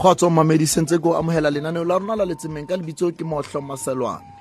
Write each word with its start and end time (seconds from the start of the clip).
kgotsa 0.00 0.66
sentse 0.66 0.96
ko 0.98 1.16
amogela 1.18 1.50
lenaneo 1.50 1.84
la 1.84 1.98
rona 1.98 2.16
la 2.16 2.24
letsemeng 2.24 2.66
ka 2.66 2.76
lebitso 2.76 3.12
ke 3.12 3.24
motlho 3.24 3.60
maselwane 3.60 4.39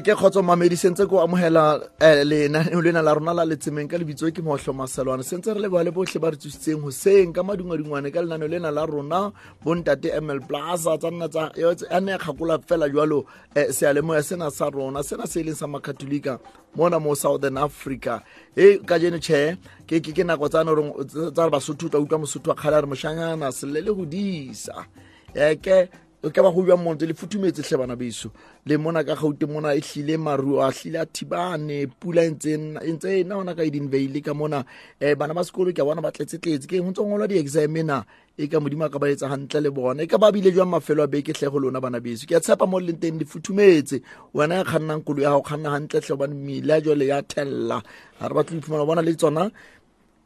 ke 0.00 0.14
kgotso 0.14 0.42
mamedi 0.42 0.76
sentse 0.76 1.06
ko 1.08 1.20
amogela 1.20 1.76
um 2.00 2.24
lenaneo 2.24 2.80
lena 2.82 3.02
la 3.02 3.14
rona 3.14 3.34
la 3.34 3.44
letsemeng 3.44 3.88
ka 3.88 3.96
lebitso 3.98 4.30
ke 4.30 4.42
motlho 4.42 4.72
maselwane. 4.72 5.22
Sentse 5.22 5.54
re 5.54 5.60
leboa 5.60 5.84
le 5.84 5.90
botlhe 5.90 6.20
ba 6.20 6.30
re 6.30 6.36
thusitseng 6.36 6.82
goseng 6.82 7.32
ka 7.34 7.42
madungwadungwane 7.42 8.12
ka 8.12 8.22
lenaneo 8.22 8.48
lena 8.48 8.70
la 8.70 8.86
rona 8.86 9.32
bontate 9.64 10.08
ml 10.20 10.40
plaza 10.46 10.98
tsa 10.98 11.10
nna 11.10 12.18
kgakola 12.18 12.58
fela 12.66 12.88
jalo 12.88 13.26
um 13.56 13.72
sealemoya 13.72 14.22
sena 14.22 14.50
sa 14.50 14.70
rona 14.70 15.02
sena 15.02 15.26
se 15.26 15.40
e 15.40 15.44
leng 15.44 15.56
sa 15.56 15.66
makatolika 15.66 16.38
mona 16.76 16.98
mo 17.00 17.14
southern 17.14 17.58
africa. 17.58 18.22
E 18.56 18.78
ka 18.78 18.98
jeno 18.98 19.18
che 19.18 19.56
ke 19.86 20.00
ke 20.00 20.24
nako 20.24 20.48
tsa 20.48 21.50
basotho 21.50 21.88
tla 21.88 22.00
utlwa 22.00 22.24
mosotho 22.24 22.50
wa 22.50 22.54
kgale 22.56 22.76
a 22.76 22.80
re 22.80 22.86
moshanyana 22.86 23.52
selele 23.52 23.84
le 23.86 23.94
go 23.94 24.04
disa 24.04 24.86
um 25.34 26.07
ke 26.18 26.32
ke 26.34 26.42
ba 26.42 26.50
go 26.50 26.62
bja 26.66 26.76
monte 26.76 27.06
le 27.06 27.14
futhumetse 27.14 27.62
tlhe 27.62 27.78
bana 27.78 27.94
beso. 27.94 28.32
Le 28.66 28.76
mona 28.76 29.04
ka 29.04 29.14
gaute 29.14 29.46
mona 29.46 29.70
e 29.76 29.80
hlile 29.80 30.18
maruo 30.18 30.58
a 30.58 30.72
hlile 30.74 30.98
a 30.98 31.06
thibane 31.06 31.86
pula 32.00 32.26
e 32.26 32.30
ntse 32.34 33.20
e 33.20 33.24
na 33.24 33.38
ona 33.38 33.54
ka 33.54 33.62
edinveile 33.62 34.18
ka 34.24 34.34
mona. 34.34 34.64
Um 35.00 35.14
bana 35.14 35.32
ba 35.32 35.46
sekolo 35.46 35.70
ke 35.70 35.78
a 35.78 35.84
bona 35.86 36.02
ba 36.02 36.10
tletsetletse. 36.10 36.66
Ke 36.66 36.82
go 36.82 36.90
ntse 36.90 36.98
ngolwa 37.06 37.28
di-exam 37.30 37.76
ena 37.76 38.04
e 38.36 38.48
ka 38.50 38.58
modimo 38.58 38.84
a 38.84 38.90
ka 38.90 38.98
ba 38.98 39.06
etsa 39.06 39.30
gantle 39.30 39.62
le 39.62 39.70
bona. 39.70 40.02
E 40.02 40.06
ka 40.10 40.18
ba 40.18 40.32
bile 40.34 40.50
jwang 40.50 40.74
mafelo 40.74 41.04
a 41.04 41.06
beke 41.06 41.30
tlhe 41.30 41.52
go 41.54 41.62
lona 41.62 41.78
bana 41.80 42.00
beso? 42.02 42.26
Ke 42.26 42.34
a 42.34 42.40
tshepa 42.42 42.66
mo 42.66 42.82
leng 42.82 42.98
teng 42.98 43.14
le 43.14 43.24
futhumetse. 43.24 44.02
Wena 44.34 44.58
ya 44.58 44.64
kgannang 44.66 45.06
kolo 45.06 45.22
ya 45.22 45.30
gago 45.38 45.46
kganna 45.46 45.70
gantle 45.70 46.02
tlhe 46.02 46.16
gobane 46.18 46.34
mmele 46.34 46.74
a 46.74 46.80
jale 46.82 47.06
ya 47.06 47.22
thella 47.22 47.78
ga 48.18 48.26
re 48.26 48.34
batlo 48.34 48.58
iphumana 48.58 48.84
bona 48.84 49.02
le 49.06 49.14
tsona 49.14 49.50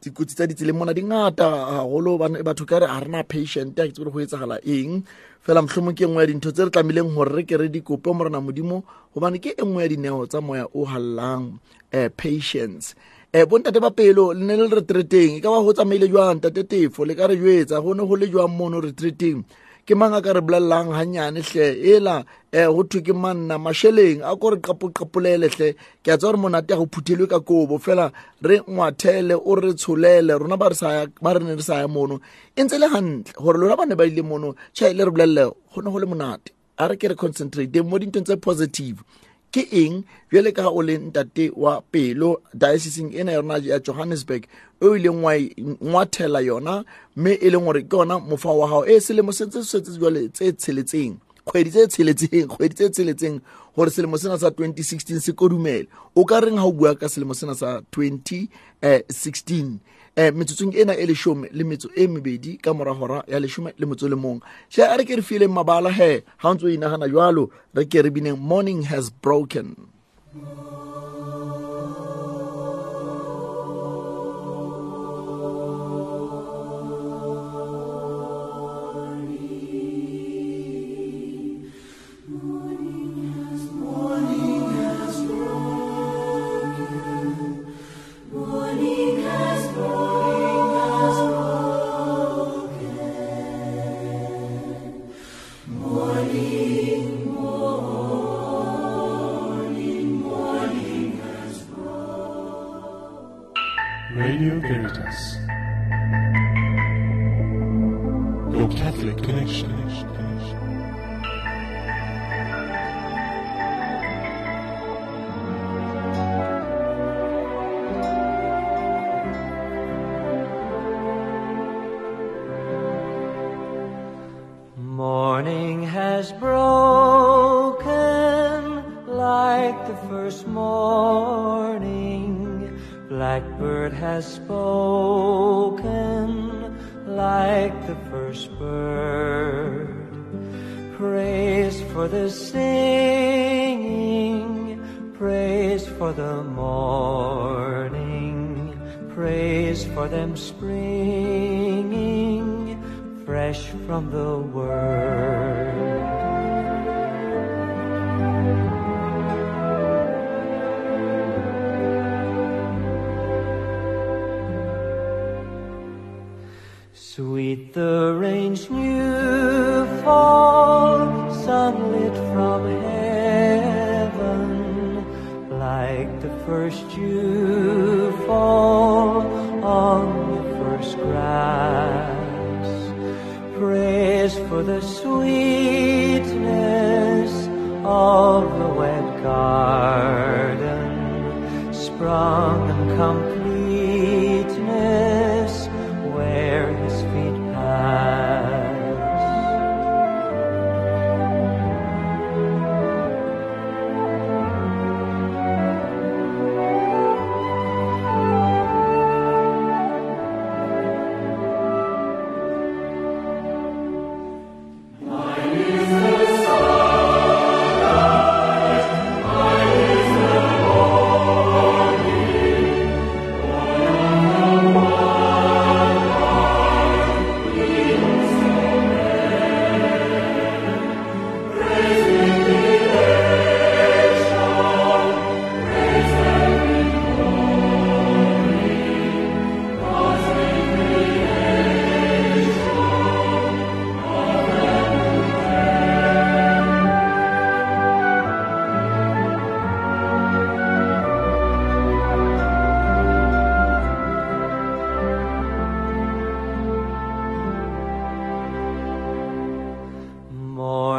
dikotsi 0.03 0.35
tsa 0.35 0.45
ditseleng 0.45 0.75
mona 0.75 0.93
di 0.93 1.01
ngata 1.01 1.47
gagolo 1.47 2.19
batho 2.19 2.65
ka 2.67 2.83
re 2.83 2.87
ga 2.91 2.99
rena 2.99 3.23
patient 3.23 3.79
a 3.79 3.87
ke 3.87 3.93
tsebe 3.95 4.11
go 4.11 4.19
etsagala 4.19 4.59
eng. 4.67 5.03
Fela 5.43 5.63
motlhomo 5.63 5.95
ke 5.95 6.03
engwe 6.03 6.23
ya 6.23 6.27
dintho 6.27 6.51
tse 6.51 6.63
re 6.67 6.71
tlamehileng 6.71 7.15
gore 7.15 7.31
re 7.35 7.43
ke 7.43 7.55
re 7.55 7.67
dikope 7.71 8.11
mo 8.11 8.23
rena 8.27 8.39
modimo 8.43 8.83
gobane 9.15 9.39
ke 9.39 9.55
e 9.55 9.63
nngwe 9.63 9.81
ya 9.83 9.89
dineo 9.91 10.27
tsa 10.27 10.39
moya 10.43 10.67
o 10.75 10.83
galelang 10.83 11.59
um 11.93 12.09
patience 12.19 12.95
um 13.33 13.45
bontate 13.47 13.79
ba 13.79 13.91
pelo 13.91 14.31
le 14.31 14.43
ne 14.43 14.55
le 14.59 14.67
le 14.67 14.75
retreateng 14.79 15.37
e 15.37 15.41
ka 15.43 15.49
ba 15.51 15.63
go 15.63 15.71
tsamaile 15.73 16.07
jwang? 16.11 16.39
Tate 16.43 16.63
tefo 16.67 17.07
le 17.07 17.15
ka 17.15 17.27
re 17.27 17.35
jwetsa 17.39 17.79
go 17.79 17.95
ne 17.95 18.03
go 18.03 18.15
le 18.15 18.27
jwang 18.27 18.51
mono 18.51 18.83
retreateng 18.83 19.43
ke 19.85 19.95
mang 19.95 20.13
a 20.15 20.21
ka 20.21 20.31
re 20.33 20.41
bolelelang 20.41 20.89
gannyane 20.95 21.41
hle? 21.43 21.65
Ela 21.95 22.23
eh, 22.51 22.67
um 22.67 22.75
go 22.75 22.83
thwe 22.83 23.01
ke 23.03 23.13
manna 23.13 23.57
mašheleng 23.59 24.23
a 24.23 24.35
gore 24.35 24.55
re 24.55 24.61
qapoqapolele 24.61 25.49
hle. 25.51 25.75
Ke 26.03 26.13
a 26.13 26.17
tsa 26.17 26.27
gore 26.31 26.37
monate 26.37 26.71
ya 26.71 26.77
go 26.77 26.85
phuthelwe 26.85 27.27
ka 27.29 27.39
kobo. 27.39 27.77
Fela 27.79 28.11
re 28.41 28.59
ngwathele 28.63 29.35
o 29.35 29.55
re 29.55 29.73
tsholele. 29.73 30.39
Rona 30.39 30.57
ba 30.57 30.69
re 30.69 31.43
ne 31.43 31.55
re 31.55 31.61
sa 31.61 31.81
ya 31.81 31.87
mono. 31.87 32.19
E 32.55 32.63
ntse 32.63 32.75
e 32.75 32.79
le 32.79 32.87
gantle 32.87 33.33
gore 33.35 33.57
lona 33.59 33.75
ba 33.75 33.85
ne 33.85 33.95
ba 33.95 34.05
ile 34.05 34.23
mono. 34.23 34.55
Tšha 34.73 34.93
le 34.95 35.03
re 35.03 35.11
bolelele 35.11 35.51
go 35.73 35.81
ne 35.81 35.91
go 35.91 35.99
le 35.99 36.05
monate. 36.05 36.51
A 36.79 36.87
re 36.87 36.95
ke 36.95 37.09
re 37.11 37.15
concentrate 37.15 37.75
mo 37.83 37.99
dintong 37.99 38.23
tse 38.23 38.37
positive 38.37 39.03
ke 39.53 39.61
eng 39.71 40.03
jwale 40.31 40.51
ka 40.51 40.65
ga 40.65 40.71
o 40.73 40.81
le 40.81 40.97
ntate 40.97 41.51
wa 41.55 41.81
pelo 41.91 42.41
dioceseng 42.53 43.13
ena 43.13 43.31
ya 43.31 43.41
rona 43.41 43.57
ya 43.61 43.79
johannesburg 43.79 44.47
o 44.81 44.95
ileng 44.97 45.19
e 45.19 45.23
wa 45.25 45.33
e 45.37 45.53
ngwathela 45.61 46.41
yona 46.41 46.83
mme 47.15 47.33
e 47.37 47.49
leng 47.49 47.65
gore 47.65 47.81
ke 47.83 47.95
yona 47.95 48.19
mofa 48.19 48.49
wa 48.49 48.67
gago 48.67 48.85
e 48.85 48.99
selemo 48.99 49.31
sentse 49.31 49.63
setse 49.63 49.99
jale 50.01 50.29
tse 50.29 50.51
tsheletseng 50.51 51.13
kgwedi 51.45 51.69
tse 51.69 51.87
tsheletseng 51.87 52.47
kgwedi 52.47 52.75
tse 52.75 52.89
tsheletseng 52.89 53.39
gore 53.75 53.91
selemo 53.91 54.17
sena 54.17 54.37
sa 54.37 54.49
2016 54.49 55.19
se 55.19 55.31
kodumele 55.33 55.87
o 56.15 56.25
ka 56.25 56.39
reng 56.39 56.55
ga 56.55 56.65
o 56.65 56.71
bua 56.71 56.95
ka 56.95 57.09
selemo 57.09 57.33
sena 57.33 57.55
sa 57.55 57.81
2016 57.93 59.77
um 60.17 60.31
metsotsong 60.37 60.75
ena 60.77 60.93
e 60.93 61.05
leshome 61.05 61.49
le 61.51 61.63
metso 61.63 61.89
e 61.95 62.07
mebedi 62.07 62.57
ka 62.61 62.73
moragora 62.73 63.23
ya 63.27 63.39
leshome 63.39 63.73
le 63.77 63.85
motso 63.85 64.07
le 64.07 64.15
mong. 64.15 64.41
Sha 64.69 64.93
a 64.93 64.97
re 64.97 65.05
ke 65.05 65.17
re 65.17 65.21
fileng 65.21 65.53
mabala 65.53 65.89
he 65.89 66.23
o 66.43 66.53
ntse 66.53 66.65
o 66.65 66.69
inagana 66.69 67.09
jalo 67.09 67.49
re 67.73 67.85
ke 67.85 68.03
re 68.03 68.09
bineng 68.09 68.37
morning 68.37 68.83
has 68.83 69.09
broken. 69.09 69.89
Radio 70.33 70.92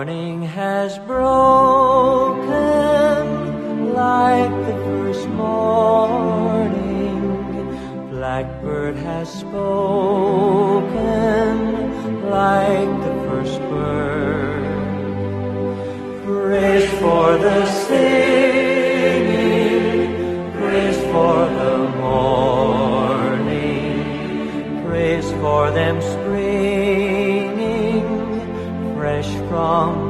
Morning 0.04 0.42
has 0.42 0.98
broken 0.98 2.44
like 3.94 4.50
the 4.66 4.76
first 4.84 5.26
morning. 5.28 7.20
Blackbird 8.10 8.96
has 8.96 9.32
spoken 9.32 10.84
like 12.28 12.90
the 13.00 13.14
first 13.26 13.58
bird. 13.70 14.64
Praise 16.22 16.90
for 17.00 17.38
the 17.38 17.64
singing, 17.86 19.32
praise 20.52 21.00
for 21.14 21.48
the 21.60 21.76
morning, 22.02 23.24
praise 24.84 25.30
for 25.40 25.70
them 25.70 25.98
springing 26.02 26.53
双 29.54 30.03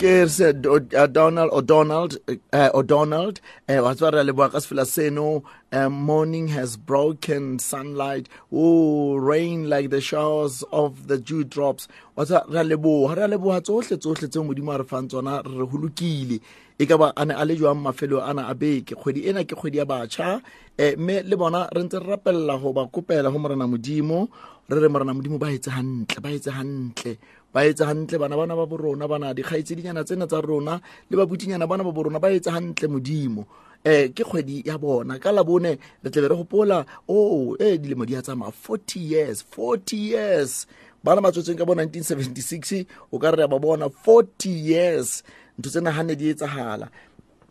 se 0.00 0.52
Do- 0.52 0.88
uh, 0.96 1.06
donald 1.06 1.50
o'donald 1.52 2.18
uh, 2.52 2.70
o'donald 2.74 3.40
wa 3.68 3.94
tswa 3.94 4.10
re 4.10 4.24
leboa 4.24 4.50
ka 4.50 4.58
sefela 4.58 4.84
seno 4.86 5.42
morning 5.90 6.48
has 6.48 6.76
broken 6.76 7.58
sunlight. 7.58 8.28
Oh 8.52 9.16
rain 9.16 9.68
like 9.68 9.90
the 9.90 10.00
showers 10.00 10.62
of 10.72 11.08
the 11.08 11.18
dew 11.18 11.44
drops. 11.44 11.88
Wa 12.16 12.24
tswa 12.24 12.44
re 12.50 12.60
a 12.60 12.64
leboga 12.64 13.16
re 13.16 13.22
a 13.22 13.28
leboga 13.28 13.60
tsohle 13.60 13.96
tsohle 13.98 14.28
tseo 14.28 14.44
modimo 14.44 14.74
a 14.74 14.78
re 14.78 14.84
fang 14.84 15.08
tsona 15.08 15.42
re 15.44 15.58
re 15.58 15.66
holokile. 15.66 16.40
E 16.78 16.86
ka 16.86 16.96
ba 16.96 17.12
a 17.16 17.24
ne 17.24 17.34
a 17.34 17.44
le 17.44 17.56
jwang 17.56 17.82
mafelo 17.82 18.22
ana 18.26 18.48
a 18.48 18.54
beke? 18.54 18.94
Kgwedi 18.94 19.28
ena 19.28 19.44
ke 19.44 19.54
kgwedi 19.54 19.78
ya 19.78 19.84
batšha 19.84 20.40
um 20.78 20.94
mme 20.98 21.22
le 21.22 21.36
bona 21.36 21.68
re 21.72 21.82
ntse 21.82 22.00
re 22.00 22.16
rapelela 22.16 22.60
go 22.60 22.72
ba 22.72 22.86
kopela 22.86 23.30
go 23.32 23.38
morena 23.38 23.66
modimo. 23.66 24.28
Re 24.68 24.80
re 24.80 24.88
morena 24.88 25.14
modimo 25.14 25.38
ba 25.38 25.52
etse 25.52 25.70
gantle 25.70 26.20
ba 26.20 26.30
etse 26.30 26.50
gantle 26.50 27.18
ba 27.52 27.64
etse 27.64 27.84
gantle 27.84 28.18
bana 28.18 28.36
bana 28.36 28.56
ba 28.56 28.66
borona 28.66 29.08
bana 29.08 29.34
dikgaitsedinyana 29.34 30.04
tsena 30.04 30.26
tsa 30.26 30.40
rona 30.40 30.80
le 31.10 31.16
babutinyana 31.16 31.68
bana 31.68 31.84
ba 31.84 31.92
borona 31.92 32.18
ba 32.20 32.28
etse 32.32 32.50
gantle 32.50 32.88
modimo. 32.88 33.46
Um 33.84 34.08
ke 34.14 34.22
kgwedi 34.24 34.62
ya 34.64 34.78
bona. 34.78 35.18
Ka 35.18 35.32
labone 35.32 35.78
re 36.02 36.10
tlebe 36.10 36.28
re 36.28 36.36
gopola 36.36 36.86
o 37.08 37.56
e 37.58 37.78
dilemo 37.78 38.06
di 38.06 38.14
a 38.14 38.22
tsamaya. 38.22 38.52
Forty 38.52 39.00
years 39.00 39.42
forty 39.42 39.96
years. 39.96 40.66
Bana 41.04 41.20
ba 41.20 41.32
tswetseng 41.32 41.58
ka 41.58 41.64
bo 41.64 41.74
1976 41.74 42.86
o 43.12 43.18
ka 43.18 43.30
re 43.30 43.42
ya 43.42 43.48
ba 43.48 43.58
bona 43.58 43.90
40 43.90 44.48
years. 44.48 45.22
Ntho 45.58 45.68
tsena 45.70 45.92
ga 45.92 46.02
ne 46.02 46.14
di 46.14 46.30
etsagala 46.30 46.88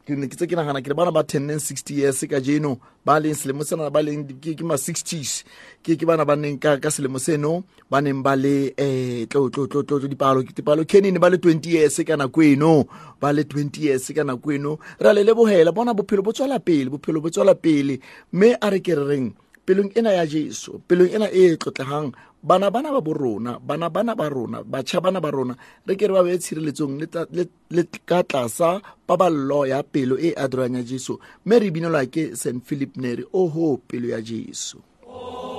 ke 0.05 0.17
ne 0.17 0.27
ke 0.27 0.35
tse 0.35 0.47
ke 0.49 0.55
nagana 0.57 0.81
ke 0.81 0.89
re 0.89 0.95
bana 0.97 1.11
ba 1.11 1.23
tenneng 1.23 1.61
sixty 1.61 2.01
years 2.01 2.19
ka 2.25 2.39
jeno 2.41 2.79
ba 3.05 3.19
leng 3.21 3.37
selemo 3.37 3.61
sena 3.61 3.89
ba 3.89 4.01
leng 4.01 4.25
ke 4.41 4.57
ke 4.57 4.63
ma 4.65 4.77
sixties 4.77 5.43
ke 5.85 5.93
ke 5.93 6.05
bana 6.09 6.25
ba 6.25 6.35
neng 6.35 6.57
ka 6.57 6.77
ka 6.81 6.89
selemo 6.89 7.21
seno 7.21 7.61
ba 7.89 8.01
neng 8.01 8.23
ba 8.25 8.33
le 8.35 8.73
eh 8.77 9.25
tlo 9.29 9.49
tlo 9.53 9.67
tlo 9.67 9.83
tlo 9.83 10.07
dipalo. 10.07 10.41
Ke 10.41 10.53
dipalo 10.57 10.81
kenini 10.85 11.19
ba 11.21 11.29
le 11.29 11.37
20 11.37 11.69
years 11.69 12.01
ka 12.07 12.15
nako 12.17 12.41
eno 12.41 12.85
ba 13.21 13.29
le 13.29 13.43
20 13.43 13.77
years 13.77 14.09
ka 14.15 14.23
nako 14.23 14.51
eno. 14.57 14.79
Ra 14.97 15.13
le 15.13 15.21
lebogela 15.23 15.71
bona 15.71 15.93
bophelo 15.93 16.23
bo 16.23 16.31
tswela 16.33 16.57
pele 16.59 16.89
bophelo 16.89 17.21
bo 17.21 17.29
tswela 17.29 17.53
pele. 17.53 17.99
Mme 18.33 18.57
a 18.61 18.69
re 18.73 18.79
ke 18.79 18.97
re 18.97 19.05
reng 19.05 19.29
pelong 19.65 19.91
ena 19.95 20.11
ya 20.17 20.25
jesu 20.25 20.79
pelong 20.87 21.11
ena 21.13 21.27
e 21.31 21.55
tlotlegang 21.57 22.09
bana 22.43 22.71
bana 22.73 22.89
ba 22.91 23.01
borona 23.01 23.59
bana 23.61 23.89
bana 23.89 24.15
ba 24.17 24.25
rona 24.29 24.63
batšha 24.65 24.97
bana 25.01 25.21
ba 25.21 25.29
rona 25.31 25.53
re 25.85 25.93
ke 25.95 26.07
re 26.09 26.13
ba 26.13 26.23
beye 26.25 26.37
tshireletsong 26.41 26.97
le 26.99 27.05
tla- 27.07 27.29
le 27.31 27.43
le 27.69 27.83
ka 28.05 28.23
tlasa 28.25 28.81
paballo 29.07 29.65
ya 29.69 29.83
pelo 29.83 30.17
e 30.17 30.33
adorang 30.33 30.75
ya 30.79 30.83
jesu. 30.83 31.19
Mme 31.45 31.55
re 31.59 31.67
binelwa 31.71 32.01
ke 32.09 32.33
st 32.35 32.65
philip 32.65 32.97
neri 32.97 33.23
oho 33.33 33.77
pelo 33.77 34.09
ya 34.09 34.21
jesu. 34.21 34.81
Gloria 35.05 35.50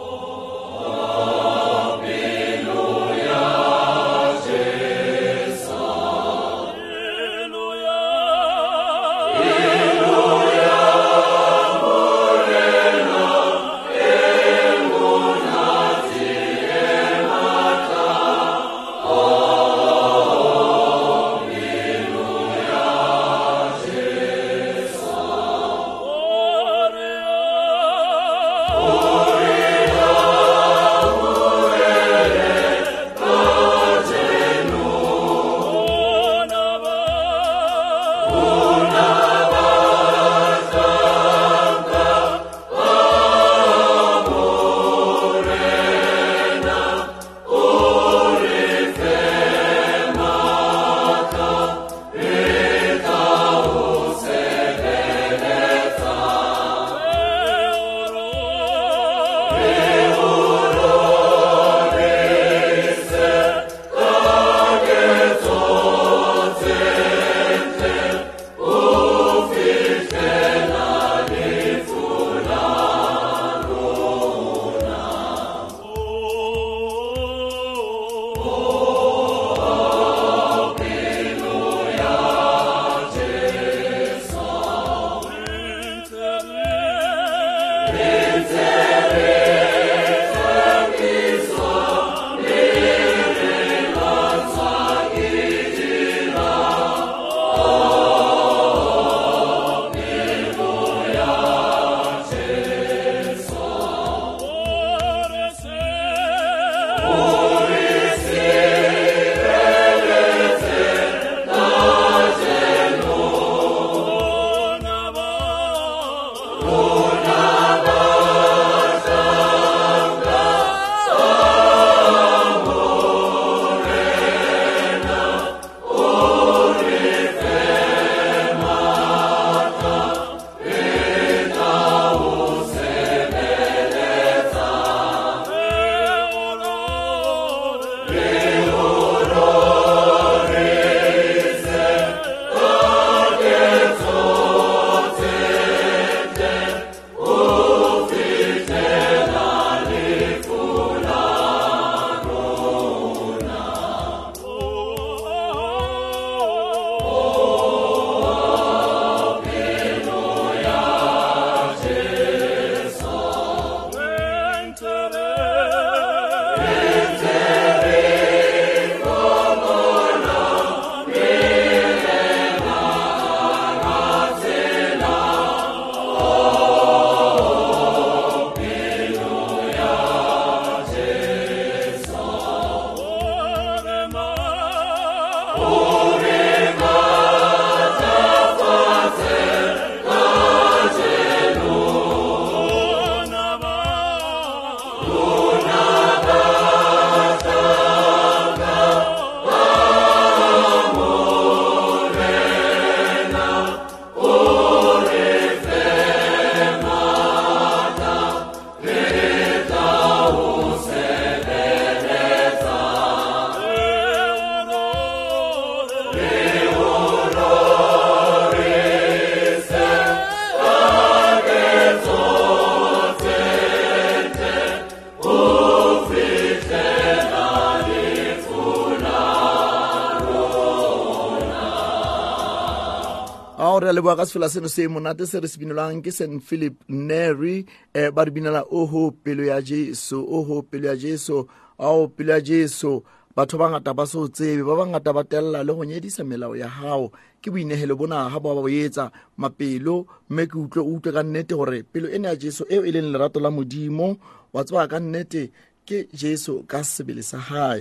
ra 234.02 234.08
leboa 234.08 234.16
ka 234.16 234.26
sefela 234.26 234.48
seno 234.48 234.68
se 234.68 234.88
monate 234.88 235.26
se 235.26 235.40
re 235.40 235.48
se 235.48 235.58
binelwang 235.58 236.02
ke 236.02 236.10
st 236.10 236.42
philip 236.42 236.74
nary 236.88 237.66
um 237.94 238.10
ba 238.14 238.24
re 238.24 238.30
binela 238.30 238.64
oho 238.70 239.10
pelo 239.10 239.44
ya 239.44 239.62
jesu 239.62 240.26
oho 240.26 240.62
pelo 240.62 240.88
ya 240.88 240.96
jesu 240.96 241.46
ao 241.78 242.08
pelo 242.08 242.32
ya 242.32 242.40
jesu. 242.40 243.02
Batho 243.36 243.58
ba 243.58 243.70
ngata 243.70 243.94
ba 243.94 244.06
se 244.06 244.18
o 244.18 244.28
tsebe 244.28 244.62
ba 244.62 244.76
bangata 244.76 245.12
ba 245.12 245.24
telela 245.24 245.64
le 245.64 245.72
go 245.72 245.84
nyedisa 245.84 246.24
melao 246.24 246.56
ya 246.56 246.68
gago 246.68 247.12
ke 247.40 247.50
boinegelo 247.50 247.96
bona 247.96 248.28
ga 248.28 248.40
ba 248.40 248.54
ba 248.54 248.60
bo 248.60 248.68
etsa 248.68 249.10
mapelo 249.38 250.06
mme 250.28 250.46
ke 250.46 250.58
utlwe 250.58 250.82
o 250.82 250.90
utlwe 250.98 251.12
ka 251.12 251.22
nnete 251.22 251.54
gore 251.54 251.82
pelo 251.82 252.10
ene 252.12 252.28
ya 252.28 252.36
jesu 252.36 252.66
eo 252.68 252.84
e 252.84 252.92
leng 252.92 253.08
lerato 253.08 253.40
la 253.40 253.50
modimo 253.50 254.18
wa 254.52 254.64
tseba 254.64 254.84
ka 254.84 255.00
nnete 255.00 255.48
ke 255.86 256.08
jesu 256.12 256.66
ka 256.68 256.84
sebele 256.84 257.22
sa 257.22 257.38
gae 257.40 257.80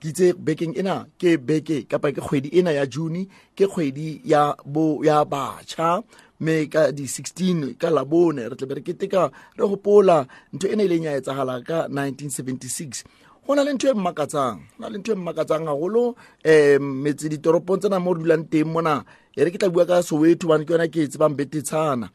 ke 0.00 0.08
itse 0.08 0.32
bekeng 0.32 0.72
ena 0.80 1.04
ke 1.20 1.36
beke 1.36 1.84
kapa 1.84 2.12
ke 2.16 2.20
kgwedi 2.24 2.48
ena 2.56 2.72
ya 2.72 2.86
june 2.88 3.28
ke 3.52 3.68
kgwedi 3.68 4.24
ya 4.24 4.56
bo 4.64 5.04
ya 5.04 5.24
batjha. 5.24 6.02
Mme 6.40 6.72
ka 6.72 6.88
di-16 6.88 7.76
ka 7.76 7.92
labone 7.92 8.48
re 8.48 8.56
tlebe 8.56 8.80
re 8.80 8.82
keteka 8.82 9.28
re 9.60 9.64
gopola 9.68 10.24
ntho 10.56 10.72
e 10.72 10.76
ne 10.76 10.84
e 10.84 10.88
leng 10.88 11.04
ya 11.04 11.20
etsagala 11.20 11.60
ka 11.60 11.84
1976 11.92 13.04
go 13.44 13.52
na 13.52 13.60
le 13.60 13.76
ntho 13.76 13.92
e 13.92 13.94
mmakatsang 13.94 14.56
go 14.56 14.80
na 14.80 14.88
le 14.88 14.96
ntho 14.98 15.12
e 15.12 15.18
mmakatsang 15.20 15.68
gagolo 15.68 16.16
um 16.16 16.84
metse 17.04 17.28
ditoropong 17.28 17.84
tsena 17.84 18.00
mo 18.00 18.16
re 18.16 18.24
dulang 18.24 18.48
teng 18.48 18.72
mona. 18.72 19.04
E 19.36 19.44
re 19.44 19.52
ke 19.52 19.60
tla 19.60 19.68
bua 19.68 19.84
ka 19.84 20.00
soweto 20.00 20.48
bane 20.48 20.64
ke 20.64 20.72
yona 20.72 20.88
ke 20.88 21.04
e 21.04 21.08
tsebang 21.12 21.36
betetshana 21.36 22.08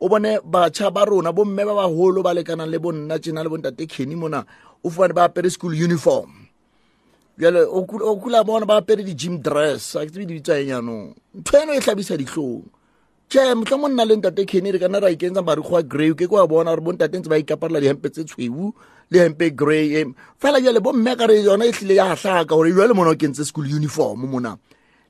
o 0.00 0.08
bone 0.08 0.40
batšha 0.44 0.90
ba 0.92 1.04
rona 1.04 1.32
bomme 1.32 1.64
ba 1.64 1.74
bagolo 1.76 2.22
ba 2.22 2.32
lekanang 2.32 2.68
le 2.72 2.78
bonna 2.78 3.16
tjena 3.20 3.44
le 3.44 3.48
bontate 3.48 3.84
kenny 3.88 4.16
mona 4.16 4.44
o 4.84 4.88
fumane 4.88 5.12
ba 5.12 5.24
apere 5.28 5.50
school 5.50 5.76
uniform 5.76 6.39
bjale 7.40 7.64
o 7.64 7.80
kul- 7.88 8.04
o 8.04 8.20
kula 8.20 8.44
bona 8.44 8.68
ba 8.68 8.76
apere 8.84 9.00
di-gym 9.00 9.40
dress 9.40 9.96
a 9.96 10.04
ke 10.04 10.12
tsebe 10.12 10.28
di 10.28 10.36
bitsaeng 10.36 10.76
yanong 10.76 11.16
ntho 11.40 11.52
eno 11.56 11.72
e 11.72 11.80
tlhabisa 11.80 12.20
ditlhong 12.20 12.68
tšhe 13.32 13.56
motlho 13.56 13.76
mo 13.80 13.88
nna 13.88 14.04
le 14.04 14.20
ntate 14.20 14.44
kenny 14.44 14.76
re 14.76 14.78
kana 14.78 15.00
ra 15.00 15.08
ikentsa 15.08 15.40
marikgo 15.40 15.80
a 15.80 15.82
grey 15.82 16.12
ke 16.12 16.28
kwa 16.28 16.44
bona 16.44 16.76
gore 16.76 16.84
bontate 16.84 17.16
ntse 17.16 17.32
ba 17.32 17.40
ikaparela 17.40 17.80
dihempe 17.80 18.12
tse 18.12 18.28
tshweu 18.28 18.76
le 19.10 19.18
hempe 19.18 19.50
grey 19.50 19.96
em 20.00 20.14
fela 20.38 20.60
jale 20.60 20.80
bomme 20.84 21.16
ka 21.18 21.26
re 21.26 21.42
yona 21.42 21.64
e 21.66 21.72
tlile 21.72 21.94
ya 21.96 22.14
tlhaka 22.14 22.54
gore 22.54 22.70
jale 22.76 22.94
mona 22.94 23.10
o 23.10 23.16
kentse 23.16 23.44
school 23.44 23.66
uniform 23.66 24.26
mona. 24.30 24.58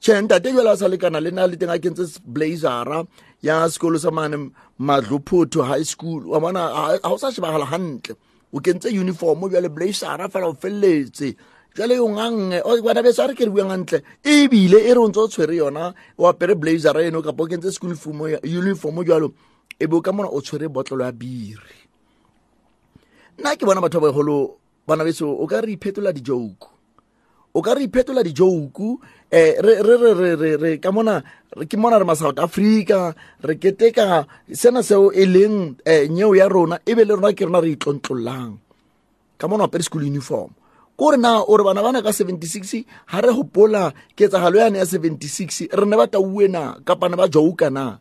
Tšhe 0.01 0.23
ntate 0.23 0.53
jale 0.57 0.71
a 0.73 0.77
sa 0.77 0.89
lekana 0.89 1.21
le 1.21 1.31
na 1.31 1.47
le 1.47 1.57
teng 1.57 1.69
a 1.69 1.79
kentse 1.79 2.21
blazera 2.25 3.05
ya 3.43 3.69
sekolo 3.69 3.99
sa 4.01 4.11
mane 4.11 4.53
madlophotho 4.81 5.61
high 5.65 5.85
school. 5.85 6.25
Wa 6.33 6.41
bona 6.41 6.61
ha 7.03 7.11
o 7.13 7.17
sa 7.21 7.29
shebagala 7.29 7.67
hantle. 7.69 8.17
O 8.53 8.61
kentse 8.61 8.89
uniform 8.89 9.49
bjale 9.53 9.69
blazera 9.69 10.29
fela 10.33 10.49
o 10.49 10.55
felletse 10.57 11.37
jale 11.77 11.95
yo 11.97 12.09
ngange 12.09 12.63
o 12.65 12.83
bana 12.83 13.03
be 13.03 13.11
a 13.11 13.27
re 13.27 13.35
ke 13.35 13.45
re 13.47 13.51
buang 13.51 13.71
gantle 13.71 14.03
ebile 14.25 14.79
e 14.83 14.95
re 14.95 15.01
o 15.01 15.09
ntse 15.09 15.21
o 15.21 15.29
tshwere 15.29 15.57
yona 15.57 15.95
o 16.19 16.27
apere 16.27 16.55
blazera 16.55 17.03
eno 17.03 17.23
kapa 17.23 17.43
o 17.43 17.47
kentse 17.47 17.71
school 17.73 17.95
uniform 18.43 19.05
jalo 19.05 19.33
e 19.79 19.87
be 19.87 19.97
o 19.97 20.01
ka 20.01 20.13
mona 20.13 20.29
o 20.29 20.41
tshwere 20.41 20.69
botlolo 20.69 21.05
ya 21.05 21.13
biri. 21.13 21.79
Nna 23.39 23.57
ke 23.57 23.65
bona 23.65 23.81
batho 23.81 24.01
ba 24.01 24.11
bagolo 24.11 24.59
bana 24.87 25.05
beso 25.05 25.31
o 25.31 25.47
ka 25.47 25.61
re 25.63 25.79
iphetola 25.79 26.13
dijouku 26.13 26.69
o 27.55 27.63
ka 27.63 27.75
re 27.75 27.87
iphetola 27.87 28.23
dijouku 28.23 28.89
um 28.99 29.01
re 29.31 29.75
re 29.83 29.95
re 29.97 30.31
re 30.35 30.51
re 30.57 30.71
ka 30.79 30.91
mona 30.91 31.23
ke 31.67 31.77
mona 31.79 31.99
re 31.99 32.05
ma 32.05 32.15
south 32.15 32.39
africa 32.39 33.15
re 33.43 33.55
keteka 33.59 34.27
sena 34.51 34.83
seo 34.83 35.11
e 35.15 35.27
leng 35.27 35.79
eh, 35.87 36.11
nyeo 36.11 36.35
ya 36.35 36.51
rona 36.51 36.83
e 36.83 36.95
be 36.95 37.07
le 37.07 37.15
rona 37.15 37.35
ke 37.35 37.47
rona 37.47 37.63
re 37.63 37.75
itlontlolang 37.75 38.59
ka 39.39 39.47
mona 39.49 39.71
apere 39.71 39.83
school 39.83 40.03
uniform 40.03 40.51
ko 41.01 41.17
re 41.17 41.17
na 41.17 41.41
o 41.41 41.57
re 41.57 41.65
bana 41.65 41.81
bana 41.81 42.05
ka 42.05 42.13
76 42.13 42.85
ha 43.09 43.25
re 43.25 43.33
gopola 43.33 43.89
ketsagalo 44.13 44.61
yane 44.61 44.77
ya 44.77 44.85
76 44.85 45.73
re 45.73 45.85
ne 45.89 45.97
ba 45.97 46.05
tauwe 46.05 46.45
na 46.45 46.77
kapa 46.85 47.09
ba 47.09 47.25
jouka 47.25 47.73
na? 47.73 47.97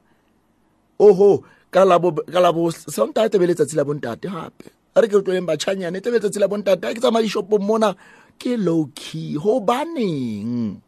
Oho 1.00 1.40
ka 1.72 1.88
ka 1.88 2.40
labo 2.44 2.68
sontaga 2.76 3.32
tebe 3.32 3.48
letsatsi 3.48 3.80
la 3.80 3.88
bontate 3.88 4.28
gape 4.28 4.68
a 4.92 5.00
re 5.00 5.08
ke 5.08 5.16
re 5.16 5.24
tloleng 5.24 5.48
batšhanyane 5.48 6.04
tebe 6.04 6.20
letsatsi 6.20 6.44
la 6.44 6.52
bontate 6.52 6.84
a 6.84 6.92
ke 6.92 7.00
tsamaya 7.00 7.24
dishopong 7.24 7.64
mona 7.64 7.96
ke 8.36 8.60
low 8.60 8.92
key. 8.92 9.40
Gobaneng 9.40 10.84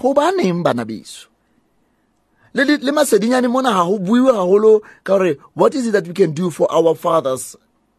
gobaneng 0.00 0.64
bana 0.64 0.88
beso? 0.88 1.28
Le, 2.56 2.64
le, 2.64 2.80
le 2.80 2.92
masedinyane 2.96 3.52
mona 3.52 3.76
ga 3.76 3.84
go 3.84 4.00
buiwe 4.00 4.32
gagolo 4.32 4.80
ka 5.04 5.20
gore 5.20 5.36
what 5.52 5.76
is 5.76 5.84
it 5.84 5.92
that 5.92 6.08
we 6.08 6.16
can 6.16 6.32
do 6.32 6.48
for 6.48 6.64
our 6.72 6.96
fathers? 6.96 7.52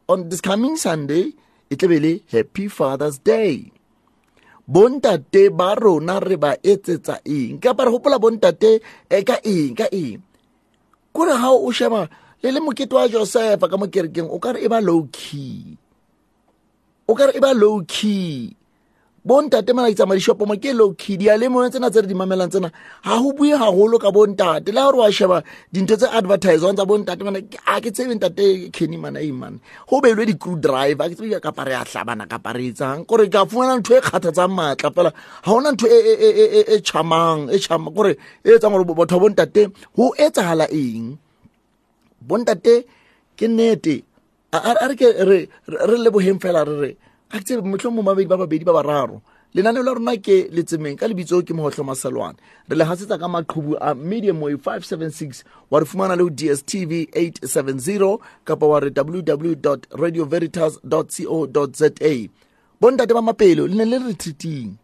On 0.10 0.26
this 0.34 0.42
coming 0.42 0.74
sunday 0.82 1.38
e 1.70 1.74
tlebe 1.78 1.98
le 2.02 2.14
happy 2.34 2.68
fathers 2.68 3.22
day. 3.22 3.72
Bontate 4.70 5.50
ba 5.50 5.74
rona 5.74 6.20
re 6.22 6.38
ba 6.38 6.54
etsetsa 6.62 7.22
eng? 7.26 7.58
Kapa 7.62 7.86
re 7.86 7.92
gopola 7.94 8.18
bontate 8.22 8.82
eh, 9.10 9.24
ka 9.26 9.38
eng 9.42 9.74
ka 9.78 9.88
eng? 9.90 10.22
Kore 11.14 11.34
ga 11.34 11.50
o 11.50 11.70
sheba 11.74 12.10
le 12.42 12.50
le 12.52 12.60
mokete 12.62 12.94
wa 12.94 13.10
josefa 13.10 13.66
ka 13.66 13.78
mo 13.78 13.90
kerekeng 13.90 14.30
o 14.30 14.38
kare 14.38 14.62
e 14.62 14.68
ba 14.70 14.78
low 14.82 15.10
key. 15.10 15.74
O 17.10 17.18
kare 17.18 17.34
e 17.34 17.42
ba 17.42 17.54
low 17.54 17.82
key. 17.86 18.54
Bontate 19.26 19.74
mana 19.76 19.90
itsamaya 19.90 20.20
dishopo 20.20 20.46
mo 20.48 20.56
ke 20.56 20.72
low 20.74 20.94
key 20.94 21.18
dialemoya 21.18 21.70
tsena 21.70 21.90
tse 21.92 22.02
re 22.02 22.08
di 22.08 22.14
mamelang 22.16 22.50
tsena 22.50 22.70
ga 23.06 23.16
go 23.20 23.32
bue 23.38 23.52
gagolo 23.54 24.00
ka 24.00 24.10
bontate 24.12 24.68
le 24.72 24.80
ga 24.80 24.86
gore 24.88 24.98
wa 25.04 25.10
sheba 25.12 25.44
dintho 25.74 25.96
tse 26.00 26.08
advertisewang 26.08 26.76
tsa 26.78 26.86
bontate 26.86 27.22
mana 27.24 27.42
ke- 27.42 27.60
a 27.68 27.82
ke 27.84 27.92
tsebe 27.92 28.16
ntate 28.16 28.72
kenny 28.72 28.98
mana 28.98 29.20
e 29.20 29.32
mane 29.32 29.60
go 29.90 30.00
beilwe 30.02 30.26
di-crew 30.30 30.56
driver 30.58 31.06
a 31.06 31.10
ke 31.10 31.16
tsebe 31.20 31.40
kapa 31.42 31.64
re 31.68 31.74
a 31.76 31.84
tlhabana 31.86 32.26
kapa 32.30 32.54
re 32.56 32.72
etsang. 32.72 33.06
Kore 33.08 33.28
ka 33.30 33.46
fumana 33.46 33.78
ntho 33.80 33.92
e 33.98 34.02
kgathatsang 34.02 34.54
maatla 34.58 34.90
fela. 34.96 35.12
Ga 35.44 35.52
gona 35.52 35.70
ntho 35.76 35.86
e- 35.88 36.04
e- 36.12 36.20
e- 36.28 36.36
e- 36.44 36.52
e- 36.60 36.68
e 36.76 36.82
chamang 36.82 37.50
e 37.52 37.58
chama 37.60 37.92
kore 37.96 38.14
e 38.44 38.50
etsang 38.56 38.72
gore 38.74 38.86
batho 38.88 39.20
ba 39.20 39.28
bontate 39.28 39.68
go 39.96 40.14
etsagala 40.18 40.66
eng? 40.72 41.18
Bontate 42.22 42.86
ke 43.38 43.46
nnete. 43.48 44.04
A 44.54 44.58
a- 44.58 44.78
a 44.84 44.88
re 44.90 44.96
ke 44.96 45.08
re 45.30 45.38
re- 45.68 45.86
re 45.90 45.98
lebogeng 46.04 46.40
fela 46.42 46.64
re 46.66 46.76
re 46.84 46.92
a 47.32 47.38
ke 47.38 47.46
tsebe 47.46 47.62
motlho 47.62 47.92
mo 47.92 48.02
mabedi 48.02 48.30
ba 48.30 48.38
babedi 48.38 48.66
ba 48.66 48.74
bararo. 48.74 49.22
Lenaneo 49.54 49.84
la 49.84 49.94
rona 49.94 50.18
ke 50.18 50.50
letsemeng 50.54 50.98
ka 50.98 51.08
lebitso 51.08 51.42
ke 51.42 51.54
mogotlho 51.54 51.84
maselwane 51.84 52.38
re 52.70 52.76
le 52.78 52.86
gasetsa 52.86 53.18
ka 53.18 53.28
maqhubu 53.28 53.78
a 53.82 53.96
medium 53.96 54.42
way 54.42 54.54
576 54.54 55.44
wa 55.72 55.80
re 55.80 55.86
fumana 55.86 56.16
le 56.16 56.24
go 56.24 56.30
dstv 56.30 57.10
870 57.14 58.20
kapa 58.46 58.66
wa 58.66 58.80
re 58.80 58.90
www 58.94 59.58
radio 59.98 60.26
veritas 60.26 60.78
co 60.86 61.48
za 61.74 61.90
bontate 62.80 63.14
ba 63.14 63.22
mapelo 63.22 63.66
le 63.66 63.74
ne 63.74 63.86
le 63.86 63.98
re 63.98 64.14
treating 64.14 64.78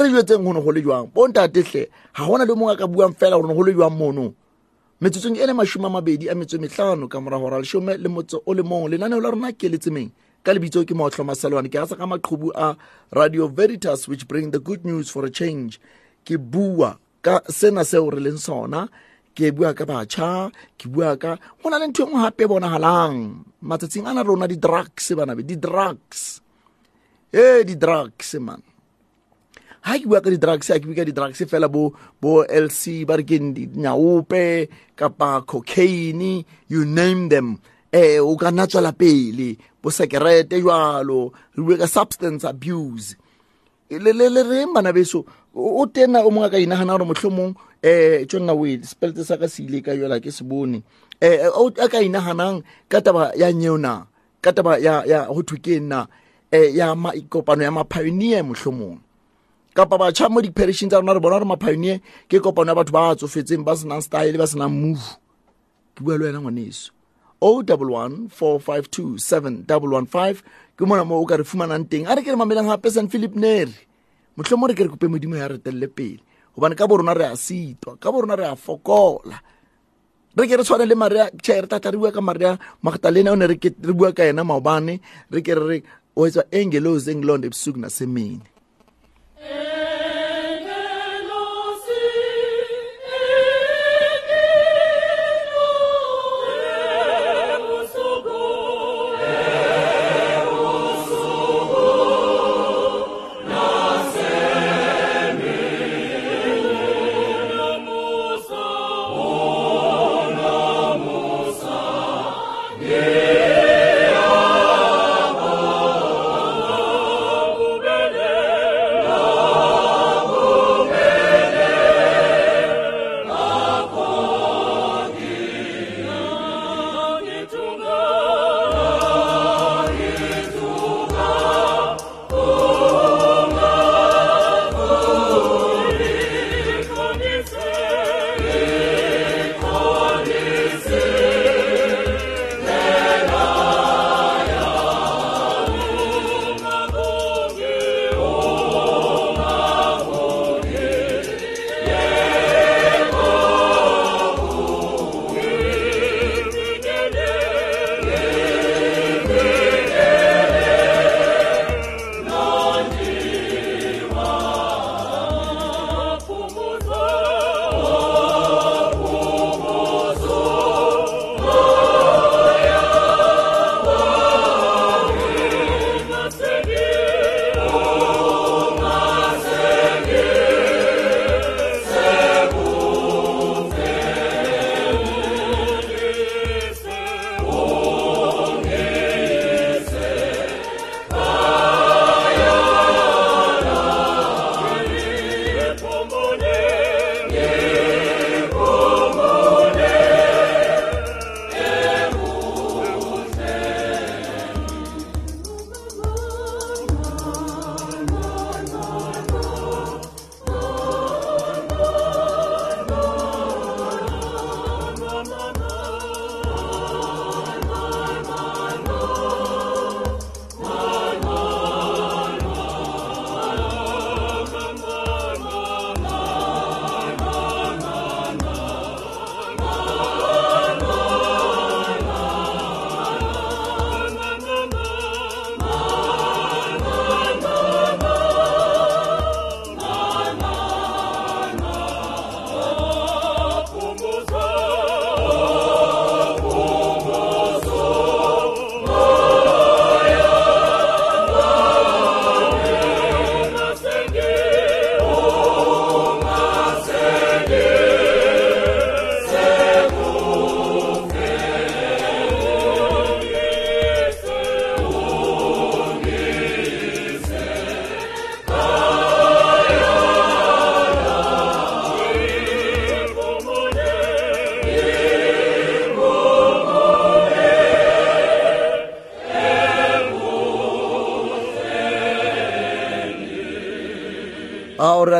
re 0.00 0.08
jetseng 0.08 0.44
go 0.44 0.52
ne 0.52 0.60
go 0.60 0.72
le 0.72 0.80
jwang? 0.80 1.12
Bontatetlhe 1.12 1.88
ga 2.16 2.24
gona 2.24 2.44
le 2.44 2.54
mongwe 2.54 2.72
a 2.72 2.76
ka 2.76 2.86
buang 2.86 3.12
fela 3.12 3.36
gore 3.36 3.48
ne 3.48 3.54
go 3.54 3.62
le 3.62 3.72
jwang 3.72 3.96
mono? 3.96 4.32
Metsotsong 5.00 5.36
e 5.36 5.46
le 5.46 5.52
masome 5.52 5.86
a 5.86 5.90
mabedi 5.90 6.28
a 6.28 6.34
metso 6.34 6.56
e 6.56 6.60
metlhano 6.60 7.08
ka 7.08 7.20
morago 7.20 7.50
ra 7.50 7.58
lesome 7.60 8.00
le 8.00 8.08
motso 8.08 8.40
o 8.46 8.54
le 8.54 8.62
mongwe 8.62 8.96
lenaneo 8.96 9.20
la 9.20 9.30
rona 9.30 9.52
ke 9.52 9.68
letsemeng 9.68 10.08
ka 10.44 10.52
lebitso 10.56 10.84
ke 10.88 10.96
motlho 10.96 11.24
masalwane 11.24 11.68
ke 11.68 11.76
asa 11.76 11.96
ka 11.96 12.06
maqhubu 12.08 12.52
a 12.56 12.76
radio 13.12 13.48
veritas 13.48 14.08
which 14.08 14.24
bring 14.24 14.50
the 14.50 14.60
good 14.60 14.84
news 14.84 15.12
for 15.12 15.24
a 15.24 15.30
change. 15.30 15.80
Ke 16.24 16.40
bua 16.40 16.96
ka 17.20 17.44
sena 17.48 17.84
seo 17.84 18.08
re 18.08 18.20
leng 18.20 18.40
sona. 18.40 18.88
Ke 19.36 19.52
bua 19.52 19.76
ka 19.76 19.84
batjha 19.84 20.48
ke 20.80 20.88
bua 20.88 21.16
ka 21.20 21.36
go 21.60 21.68
na 21.68 21.76
le 21.76 21.92
ntho 21.92 22.08
engwe 22.08 22.24
gape 22.24 22.44
bonagalang 22.48 23.44
matsatsing 23.62 24.08
a 24.08 24.16
na 24.16 24.24
rona 24.24 24.48
di-drugs 24.48 25.12
banabe 25.12 25.44
di-drugs. 25.44 26.40
E 27.30 27.62
di-drugs 27.62 28.34
man. 28.40 28.64
Ha 29.84 29.96
ke 30.00 30.08
bua 30.08 30.24
ka 30.24 30.32
di-drugs 30.32 30.72
ha 30.72 30.80
ke 30.80 30.88
bua 30.88 30.96
ka 30.96 31.04
di-drugs 31.04 31.40
fela 31.44 31.68
bo 31.68 31.92
bo 32.16 32.42
lc 32.48 33.04
ba 33.04 33.20
re 33.20 33.24
ke 33.28 33.36
dinyaope 33.38 34.72
kapa 34.96 35.44
cocaine 35.44 36.44
you 36.68 36.84
name 36.88 37.28
them 37.28 37.60
eh 37.92 38.18
o 38.22 38.36
ka 38.36 38.50
nna 38.50 38.66
tswela 38.66 38.92
pele 38.92 39.58
bo 39.82 39.90
sekerete 39.90 40.60
jwalo 40.62 41.32
re 41.56 41.60
bue 41.62 41.76
ka 41.78 41.86
substance 41.86 42.44
abuse. 42.44 43.16
Le 43.90 44.12
le 44.12 44.28
le 44.30 44.42
reng 44.46 44.72
bana 44.74 44.92
beso? 44.92 45.24
O 45.54 45.82
o 45.82 45.86
tena 45.86 46.22
o 46.22 46.30
mongwe 46.30 46.46
a 46.46 46.50
ka 46.50 46.58
inagana 46.58 46.94
gore 46.94 47.06
motlho 47.10 47.30
mong 47.30 47.54
um 47.82 48.26
tsonna 48.28 48.54
wel 48.54 48.80
spelete 48.86 49.24
sa 49.26 49.36
ka 49.40 49.48
se 49.48 49.62
ile 49.66 49.82
ka 49.82 49.96
jala 49.96 50.20
ke 50.20 50.30
se 50.30 50.44
bone. 50.44 50.82
Um 51.22 51.72
a 51.74 51.88
ka 51.88 51.98
inaganang 51.98 52.62
ka 52.88 53.00
taba 53.02 53.32
ya 53.34 53.50
nyeona 53.52 54.06
ka 54.40 54.52
taba 54.52 54.78
ya 54.78 55.02
ya 55.04 55.26
go 55.26 55.42
thwe 55.42 55.58
ke 55.58 55.80
nna 55.80 56.06
um 56.54 56.68
ya 56.78 56.94
ma- 56.94 57.16
kopano 57.28 57.62
ya 57.66 57.70
mapioneer 57.74 58.44
motlho 58.46 58.70
mongwe 58.72 59.02
kapa 59.74 59.98
batšha 59.98 60.28
mo 60.28 60.42
di-perishing 60.42 60.90
tsa 60.90 60.98
rona 60.98 61.14
re 61.14 61.20
bona 61.20 61.38
gore 61.38 61.46
mapioneer 61.50 61.98
ke 62.28 62.38
kopano 62.38 62.70
ya 62.70 62.78
batho 62.78 62.92
ba 62.94 63.14
tsofetseng 63.18 63.64
ba 63.66 63.74
senang 63.74 64.02
style 64.02 64.38
ba 64.38 64.46
senang 64.46 64.70
move. 64.70 65.02
Ke 65.94 66.00
bua 66.06 66.14
le 66.18 66.30
wena 66.30 66.38
ngwaneso. 66.38 66.94
O 67.40 67.62
double 67.62 67.92
one 67.96 68.28
four 68.28 68.60
five 68.60 68.90
two 68.90 69.18
seven 69.18 69.64
double 69.66 69.90
one 69.96 70.06
five. 70.06 70.44
Ke 70.76 70.84
mona 70.84 71.04
mo 71.04 71.20
o 71.20 71.26
ka 71.26 71.36
re 71.36 71.44
fumanang 71.44 71.88
teng. 71.88 72.06
A 72.06 72.16
re 72.16 72.22
ke 72.22 72.32
re 72.32 72.36
mamelang 72.36 72.68
gape 72.68 72.88
san 72.92 73.08
philip 73.08 73.34
nere 73.34 73.72
motlho 74.36 74.56
mo 74.56 74.68
re 74.68 74.74
ke 74.74 74.84
re 74.84 74.92
kope 74.92 75.08
modimo 75.08 75.36
ya 75.36 75.48
re 75.48 75.58
telele 75.58 75.88
pele. 75.88 76.20
Gobane 76.56 76.76
ka 76.76 76.86
borona 76.86 77.16
re 77.16 77.32
a 77.32 77.36
sitwa 77.36 77.96
ka 78.00 78.12
borona 78.12 78.36
re 78.36 78.44
a 78.48 78.56
fokola. 78.56 79.40
Re 80.36 80.44
ke 80.46 80.54
re 80.58 80.62
tshwane 80.64 80.86
le 80.88 80.94
maria 80.94 81.30
re 81.32 81.66
tata 81.66 81.90
re 81.90 81.98
bua 81.98 82.12
ka 82.12 82.20
maria 82.20 82.58
magdalena 82.82 83.32
o 83.32 83.36
ne 83.36 83.46
re 83.46 83.56
bua 83.92 84.12
ka 84.12 84.22
yena 84.22 84.44
maobane. 84.44 85.00
Re 85.30 85.40
ke 85.42 85.54
re 85.54 85.64
re 85.64 85.78
o 86.16 86.26
etswa 86.26 86.44
engelos 86.50 87.08
englond 87.08 87.44
ebusuku 87.46 87.78
nasemini 87.78 88.49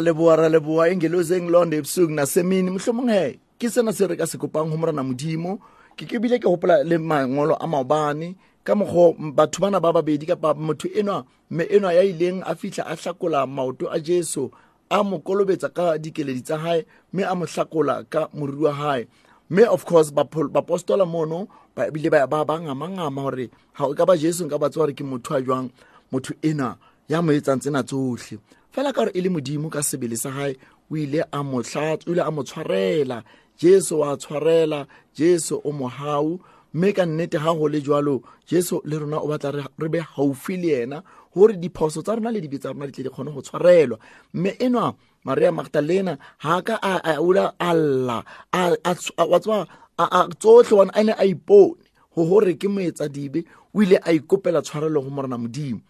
ra 0.01 0.07
leboa 0.07 0.37
ra 0.37 0.49
leboa 0.49 0.89
engelosi 0.89 1.35
engilonde 1.35 1.77
ebusuku 1.77 2.13
nasemini. 2.13 2.71
Mhlomong 2.71 3.11
he 3.11 3.39
ke 3.59 3.69
sena 3.71 3.93
se 3.93 4.07
re 4.07 4.17
ka 4.17 4.27
se 4.27 4.39
kopang 4.39 4.71
go 4.71 4.77
morana 4.77 5.05
modimo 5.05 5.61
ke 5.97 6.09
ke 6.09 6.17
bile 6.19 6.39
ke 6.41 6.49
gopola 6.49 6.83
le 6.85 6.97
mangolo 6.99 7.55
a 7.61 7.67
maobane 7.67 8.35
ka 8.65 8.75
mokgo 8.75 9.13
batho 9.37 9.61
bana 9.61 9.81
ba 9.81 9.93
babedi 9.93 10.27
kapa 10.27 10.55
motho 10.55 10.89
enwa 10.89 11.25
mme 11.51 11.65
enwa 11.65 11.93
ya 11.93 12.03
ileng 12.03 12.41
a 12.47 12.55
fitlha 12.55 12.87
a 12.87 12.97
hlakola 12.97 13.47
maoto 13.47 13.93
a 13.93 14.01
jesu 14.01 14.51
a 14.89 15.05
mo 15.05 15.19
kolobetsa 15.19 15.69
ka 15.69 15.99
dikeledi 15.99 16.41
tsa 16.41 16.57
hae 16.59 16.87
mme 17.13 17.25
a 17.25 17.35
mo 17.35 17.45
hlakola 17.45 18.05
ka 18.09 18.29
moriri 18.33 18.65
wa 18.65 18.73
hae. 18.73 19.07
Mme 19.51 19.69
of 19.69 19.85
course 19.85 20.11
bapostola 20.11 21.05
mono 21.05 21.49
ba 21.77 21.89
ebile 21.89 22.11
ba 22.11 22.27
ba 22.27 22.45
ba 22.45 22.57
ngama-ngama 22.57 23.23
gore 23.23 23.51
ga 23.77 23.85
o 23.85 23.95
ka 23.95 24.07
ba 24.09 24.17
jesu 24.17 24.49
nka 24.49 24.57
ba 24.59 24.71
tse 24.71 24.81
gore 24.81 24.93
ke 24.97 25.05
motho 25.05 25.37
a 25.37 25.43
jwang 25.43 25.69
motho 26.13 26.33
ena 26.43 26.77
ya 27.09 27.21
mo 27.23 27.33
etsang 27.33 27.61
tsena 27.61 27.83
tsohle 27.83 28.41
fela 28.73 28.93
ka 28.93 29.01
gore 29.05 29.11
e 29.15 29.21
le 29.21 29.29
modimo 29.29 29.71
ka 29.71 29.81
sebele 29.83 30.17
sa 30.17 30.31
gae 30.31 30.57
o 30.91 30.97
ile 30.97 31.23
a 31.33 31.43
mo 31.43 31.63
tshwarela. 31.63 33.23
Jesu 33.61 33.99
wa 34.01 34.17
tshwarela 34.17 34.87
jesu 35.15 35.61
o 35.65 35.73
mohau 35.73 36.41
mme 36.75 36.93
ka 36.93 37.05
nnete 37.07 37.39
ga 37.39 37.53
go 37.55 37.69
le 37.69 37.81
jalo 37.81 38.23
jesu 38.47 38.81
le 38.85 38.99
rona 38.99 39.19
o 39.21 39.29
batla 39.29 39.51
re- 39.79 39.89
be 39.89 40.01
gaufi 40.17 40.57
le 40.57 40.83
ena 40.83 41.03
gore 41.35 41.53
diphoso 41.57 42.03
tsa 42.03 42.15
rona 42.17 42.31
le 42.31 42.41
dibe 42.41 42.59
tsa 42.59 42.73
rona 42.73 42.87
di 42.87 42.93
tle 42.93 43.05
di 43.05 43.11
kgone 43.11 43.31
go 43.35 43.43
tshwarelwa. 43.43 43.99
Mme 44.35 44.51
enwa 44.59 44.95
maria 45.25 45.53
magdalena 45.53 46.17
ga 46.43 46.63
ka 46.63 46.79
a 46.83 47.01
a 47.05 47.21
ola 47.21 47.53
a 47.59 47.75
lla 47.75 48.25
wa 48.53 49.67
a- 49.99 50.29
tsotlhe 50.39 50.73
one 50.79 50.91
a 50.95 51.03
ne 51.05 51.13
a 51.13 51.25
ipone 51.27 51.77
go 52.17 52.25
gore 52.25 52.55
ke 52.57 52.69
moetsa 52.69 53.09
dibe 53.09 53.45
o 53.75 53.83
ile 53.83 53.99
a 54.03 54.13
ikopela 54.13 54.63
tshwarelo 54.63 55.03
go 55.03 55.11
morena 55.11 55.37
modimo. 55.39 55.81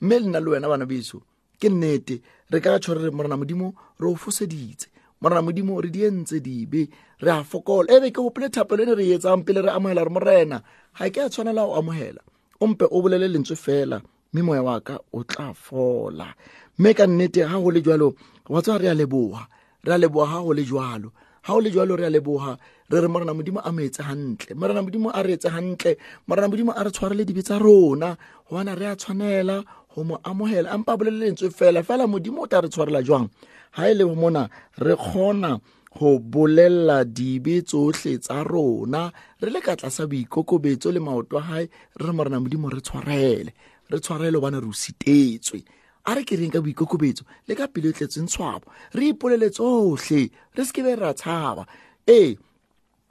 Mme 0.00 0.18
le 0.18 0.26
nna 0.26 0.40
le 0.40 0.50
wena 0.50 0.68
bana 0.68 0.86
beso 0.86 1.20
ke 1.60 1.68
nnete 1.68 2.20
re 2.50 2.60
ka 2.60 2.78
tshware 2.78 3.02
re 3.04 3.10
morena 3.10 3.36
modimo 3.36 3.74
re 4.00 4.06
o 4.06 4.14
foseditse. 4.14 4.86
Morena 5.20 5.42
modimo 5.42 5.80
re 5.82 5.90
di 5.90 6.04
entse 6.04 6.40
dibe 6.40 6.88
re 7.20 7.30
a 7.30 7.42
fokola. 7.44 7.90
Ebe 7.90 8.10
ke 8.10 8.22
gopole 8.22 8.48
thapelo 8.48 8.82
e 8.82 8.86
ne 8.86 8.94
re 8.94 9.04
e 9.04 9.18
etsang 9.18 9.42
pele 9.44 9.62
re 9.62 9.70
amogela 9.74 10.04
re 10.06 10.10
morena 10.10 10.62
ga 10.98 11.10
ke 11.10 11.18
a 11.18 11.28
tshwanela 11.28 11.66
go 11.66 11.74
amogela 11.74 12.22
o 12.60 12.66
mpe 12.66 12.86
o 12.90 13.02
bolele 13.02 13.28
lentswe 13.28 13.56
fela 13.56 14.00
mme 14.32 14.42
moya 14.42 14.62
wa 14.62 14.80
ka 14.80 14.98
o 15.12 15.22
tla 15.24 15.54
fola. 15.54 16.34
Mme 16.78 16.94
ka 16.94 17.06
nnete 17.06 17.42
ga 17.42 17.58
go 17.58 17.70
le 17.70 17.80
jalo 17.82 18.14
wa 18.48 18.62
tswa 18.62 18.78
re 18.78 18.88
a 18.88 18.94
leboga 18.94 19.46
re 19.84 19.92
a 19.94 19.98
leboga 19.98 20.26
ga 20.30 20.42
go 20.46 20.52
le 20.54 20.62
jalo 20.64 21.10
ga 21.42 21.54
o 21.54 21.60
le 21.60 21.70
jalo 21.70 21.96
re 21.98 22.06
a 22.06 22.10
leboga 22.10 22.58
re 22.90 23.00
re 23.00 23.08
morena 23.08 23.34
modimo 23.34 23.58
a 23.58 23.72
mo 23.72 23.80
etse 23.82 24.02
gantle 24.06 24.54
morena 24.54 24.82
modimo 24.82 25.10
a 25.10 25.22
re 25.22 25.34
etse 25.34 25.50
gantle 25.50 25.98
morena 26.26 26.48
modimo 26.48 26.72
a 26.78 26.82
re 26.84 26.90
tshwarele 26.90 27.26
dibe 27.26 27.42
tsa 27.42 27.58
rona. 27.58 28.16
Gobana 28.48 28.78
re 28.78 28.86
a 28.86 28.96
tshwanela 28.96 29.64
go 29.98 30.04
mo 30.04 30.16
amogela 30.22 30.70
ampa 30.70 30.92
a 30.92 30.96
bolele 30.96 31.18
lentswe 31.18 31.50
fela 31.50 31.82
fela 31.82 32.06
modimo 32.06 32.42
o 32.42 32.46
tla 32.46 32.60
re 32.62 32.68
tshwarela 32.68 33.02
jwang? 33.02 33.28
Ga 33.74 33.90
e 33.90 33.94
le 33.94 34.04
mona 34.04 34.48
re 34.78 34.94
kgona 34.94 35.60
go 35.98 36.18
bolela 36.18 37.04
dibe 37.04 37.62
tsotlhe 37.62 38.18
tsa 38.18 38.44
rona. 38.44 39.10
Re 39.42 39.50
le 39.50 39.60
ka 39.60 39.74
tlasa 39.76 40.06
boikokobetso 40.06 40.92
le 40.92 41.00
maoto 41.00 41.38
a 41.38 41.42
gae 41.42 41.66
re 41.98 42.06
re 42.06 42.12
morena 42.12 42.38
modimo 42.40 42.70
re 42.70 42.80
tshwarele. 42.80 43.52
Re 43.90 43.98
tshwarele 43.98 44.36
obane 44.38 44.60
re 44.60 44.68
o 44.68 44.72
sitetswe 44.72 45.64
a 46.06 46.14
re 46.14 46.22
ke 46.24 46.36
reng 46.38 46.52
ka 46.54 46.60
boikokobetso? 46.62 47.26
Le 47.48 47.54
ka 47.54 47.66
pelo 47.66 47.90
e 47.90 47.92
tletseng 47.92 48.30
tshwabo. 48.30 48.70
Re 48.94 49.12
ipolele 49.12 49.50
tsotlhe 49.50 50.30
re 50.54 50.62
se 50.64 50.72
ke 50.72 50.82
be 50.86 50.94
ra 50.94 51.12
tshaba 51.12 51.66
ee 52.06 52.38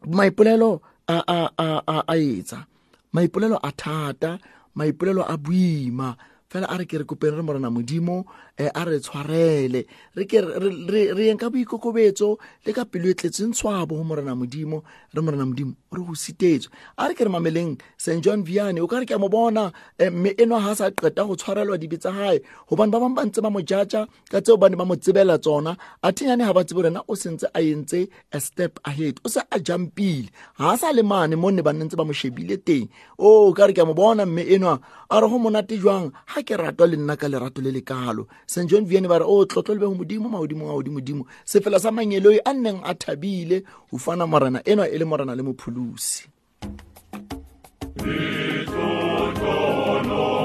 maipolelo 0.08 0.82
a, 1.08 1.19
a, 1.28 1.39
a, 1.58 1.67
a, 1.84 1.97
a 2.08 2.15
etsa. 2.15 2.63
Maipolelo 3.12 3.60
a 3.60 3.71
thata 3.71 4.39
maipolelo 4.78 5.26
a 5.28 5.36
boima 5.38 6.15
fela 6.49 6.67
a 6.67 6.77
re 6.77 6.86
ke 6.86 6.97
re 6.97 7.05
kopeng 7.05 7.36
re 7.36 7.43
morena 7.43 7.69
modimo 7.69 8.25
a 8.58 8.86
re 8.86 9.00
tshwarele. 9.00 9.86
Re 10.15 10.26
ke 10.26 10.41
re- 10.41 10.58
re 10.60 10.70
re- 10.89 11.12
re 11.13 11.24
yeng 11.30 11.38
ka 11.38 11.50
boikokobetso 11.50 12.38
le 12.65 12.74
ka 12.74 12.86
pelo 12.86 13.10
e 13.10 13.13
tletseng 13.13 13.54
tshwabo 13.54 13.98
go 13.98 14.04
morena 14.04 14.34
modimo. 14.36 14.84
Re 15.13 15.22
morena 15.22 15.46
modimo 15.46 15.76
re 15.93 16.02
go 16.02 16.13
sitetswe. 16.17 16.70
A 16.98 17.08
re 17.08 17.13
ke 17.13 17.22
re 17.22 17.30
mameleng 17.30 17.80
st 17.98 18.22
john 18.24 18.43
viane 18.43 18.82
o 18.82 18.88
ka 18.88 18.98
re 19.00 19.06
ke 19.06 19.12
a 19.13 19.20
mo 19.20 19.30
bona. 19.30 19.72
Eh, 20.00 20.10
mme 20.10 20.34
eno 20.38 20.58
ga 20.60 20.72
a 20.72 20.76
sa 20.76 20.89
qeta 20.89 21.28
go 21.28 21.36
tshwarelwa 21.36 21.78
dibe 21.78 21.98
tsa 22.02 22.12
gae 22.12 22.41
gobane 22.70 22.91
ba 22.91 23.00
bangwe 23.00 23.15
ba 23.15 23.26
ntse 23.26 23.41
ba 23.41 23.50
mo 23.54 23.62
jaja 23.62 24.08
ka 24.32 24.41
tseo 24.41 24.58
ba 24.58 24.70
ne 24.70 24.76
ba 24.76 24.86
mo 24.86 24.96
tsebela 24.96 25.38
tsona. 25.38 25.78
A 26.02 26.10
thenyane 26.12 26.41
ga 26.46 26.54
ba 26.54 26.63
tsebe 26.65 26.82
rena 26.89 27.02
o 27.08 27.13
sentse 27.13 27.46
a 27.54 27.62
entse 27.62 28.10
a 28.34 28.39
step 28.41 28.80
ahead 28.86 29.20
o 29.24 29.30
se 29.30 29.41
a 29.52 29.60
jumpile. 29.62 30.34
Ga 30.58 30.74
a 30.74 30.78
sa 30.78 30.89
le 30.91 31.04
mane 31.06 31.36
mo 31.38 31.52
nne 31.54 31.62
ba 31.62 31.74
nne 31.74 31.86
ntse 31.86 31.96
ba 31.96 32.06
mo 32.06 32.13
shebile 32.13 32.58
teng. 32.58 32.89
O 33.22 33.54
ka 33.54 33.70
re 33.70 33.74
ke 33.74 33.82
a 33.82 33.86
mo 33.86 33.93
bona 33.93 34.26
mme 34.26 34.41
enwa 34.50 34.82
a 35.10 35.22
re 35.22 35.28
go 35.30 35.38
monate 35.38 35.78
jwang? 35.78 36.10
Ga 36.34 36.41
ke 36.41 36.58
ratwa 36.58 36.89
le 36.89 36.98
nna 36.98 37.13
ka 37.17 37.28
lerato 37.30 37.62
le 37.62 37.70
le 37.72 37.82
kalo 37.86 38.26
st 38.47 38.65
john 38.69 38.86
viane 38.86 39.07
ba 39.07 39.19
re 39.19 39.25
o 39.27 39.45
tlotlo 39.45 39.75
le 39.75 39.79
be 39.79 39.88
go 39.88 39.95
modimo 39.95 40.29
magodimo 40.29 40.71
a 40.71 40.73
godimodimo 40.79 41.23
sefela 41.45 41.79
sa 41.79 41.91
manyeloi 41.91 42.39
a 42.45 42.53
nneng 42.53 42.79
a 42.83 42.95
thabile 42.95 43.63
go 43.91 43.97
fana 43.97 44.25
morena 44.27 44.63
enwa 44.65 44.88
e 44.88 44.97
le 44.97 45.05
morena 45.05 45.36
le 45.36 45.43
mopholosi. 45.43 46.31
Musa 50.07 50.37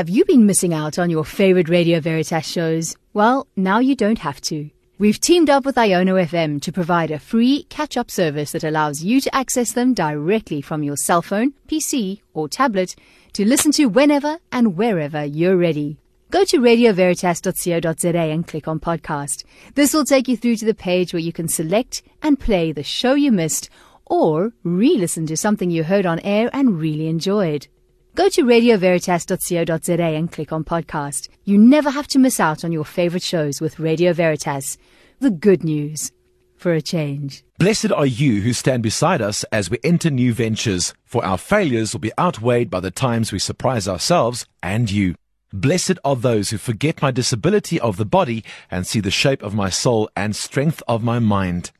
Have 0.00 0.08
you 0.08 0.24
been 0.24 0.46
missing 0.46 0.72
out 0.72 0.98
on 0.98 1.10
your 1.10 1.26
favorite 1.26 1.68
Radio 1.68 2.00
Veritas 2.00 2.46
shows? 2.46 2.96
Well, 3.12 3.46
now 3.54 3.80
you 3.80 3.94
don't 3.94 4.20
have 4.20 4.40
to. 4.48 4.70
We've 4.96 5.20
teamed 5.20 5.50
up 5.50 5.66
with 5.66 5.74
Iono 5.74 6.26
FM 6.26 6.62
to 6.62 6.72
provide 6.72 7.10
a 7.10 7.18
free 7.18 7.64
catch 7.64 7.98
up 7.98 8.10
service 8.10 8.52
that 8.52 8.64
allows 8.64 9.04
you 9.04 9.20
to 9.20 9.34
access 9.34 9.72
them 9.72 9.92
directly 9.92 10.62
from 10.62 10.82
your 10.82 10.96
cell 10.96 11.20
phone, 11.20 11.52
PC, 11.68 12.22
or 12.32 12.48
tablet 12.48 12.96
to 13.34 13.44
listen 13.44 13.72
to 13.72 13.90
whenever 13.90 14.38
and 14.50 14.74
wherever 14.74 15.22
you're 15.22 15.58
ready. 15.58 15.98
Go 16.30 16.46
to 16.46 16.60
radioveritas.co.za 16.60 18.18
and 18.18 18.48
click 18.48 18.68
on 18.68 18.80
podcast. 18.80 19.44
This 19.74 19.92
will 19.92 20.06
take 20.06 20.28
you 20.28 20.36
through 20.38 20.56
to 20.56 20.64
the 20.64 20.72
page 20.72 21.12
where 21.12 21.20
you 21.20 21.34
can 21.34 21.46
select 21.46 22.00
and 22.22 22.40
play 22.40 22.72
the 22.72 22.82
show 22.82 23.12
you 23.12 23.32
missed 23.32 23.68
or 24.06 24.54
re 24.64 24.96
listen 24.96 25.26
to 25.26 25.36
something 25.36 25.70
you 25.70 25.84
heard 25.84 26.06
on 26.06 26.20
air 26.20 26.48
and 26.54 26.80
really 26.80 27.06
enjoyed. 27.06 27.68
Go 28.14 28.28
to 28.30 28.44
radioveritas.co.za 28.44 30.02
and 30.02 30.32
click 30.32 30.52
on 30.52 30.64
podcast. 30.64 31.28
You 31.44 31.58
never 31.58 31.90
have 31.90 32.08
to 32.08 32.18
miss 32.18 32.40
out 32.40 32.64
on 32.64 32.72
your 32.72 32.84
favorite 32.84 33.22
shows 33.22 33.60
with 33.60 33.78
Radio 33.78 34.12
Veritas. 34.12 34.76
The 35.20 35.30
good 35.30 35.62
news 35.62 36.10
for 36.56 36.72
a 36.72 36.82
change. 36.82 37.44
Blessed 37.58 37.92
are 37.92 38.06
you 38.06 38.42
who 38.42 38.52
stand 38.52 38.82
beside 38.82 39.22
us 39.22 39.44
as 39.44 39.70
we 39.70 39.78
enter 39.84 40.10
new 40.10 40.34
ventures, 40.34 40.92
for 41.04 41.24
our 41.24 41.38
failures 41.38 41.92
will 41.92 42.00
be 42.00 42.12
outweighed 42.18 42.68
by 42.68 42.80
the 42.80 42.90
times 42.90 43.32
we 43.32 43.38
surprise 43.38 43.88
ourselves 43.88 44.44
and 44.62 44.90
you. 44.90 45.14
Blessed 45.52 45.98
are 46.04 46.16
those 46.16 46.50
who 46.50 46.58
forget 46.58 47.02
my 47.02 47.10
disability 47.10 47.80
of 47.80 47.96
the 47.96 48.04
body 48.04 48.44
and 48.70 48.86
see 48.86 49.00
the 49.00 49.10
shape 49.10 49.42
of 49.42 49.54
my 49.54 49.70
soul 49.70 50.10
and 50.14 50.36
strength 50.36 50.82
of 50.86 51.02
my 51.02 51.18
mind. 51.18 51.70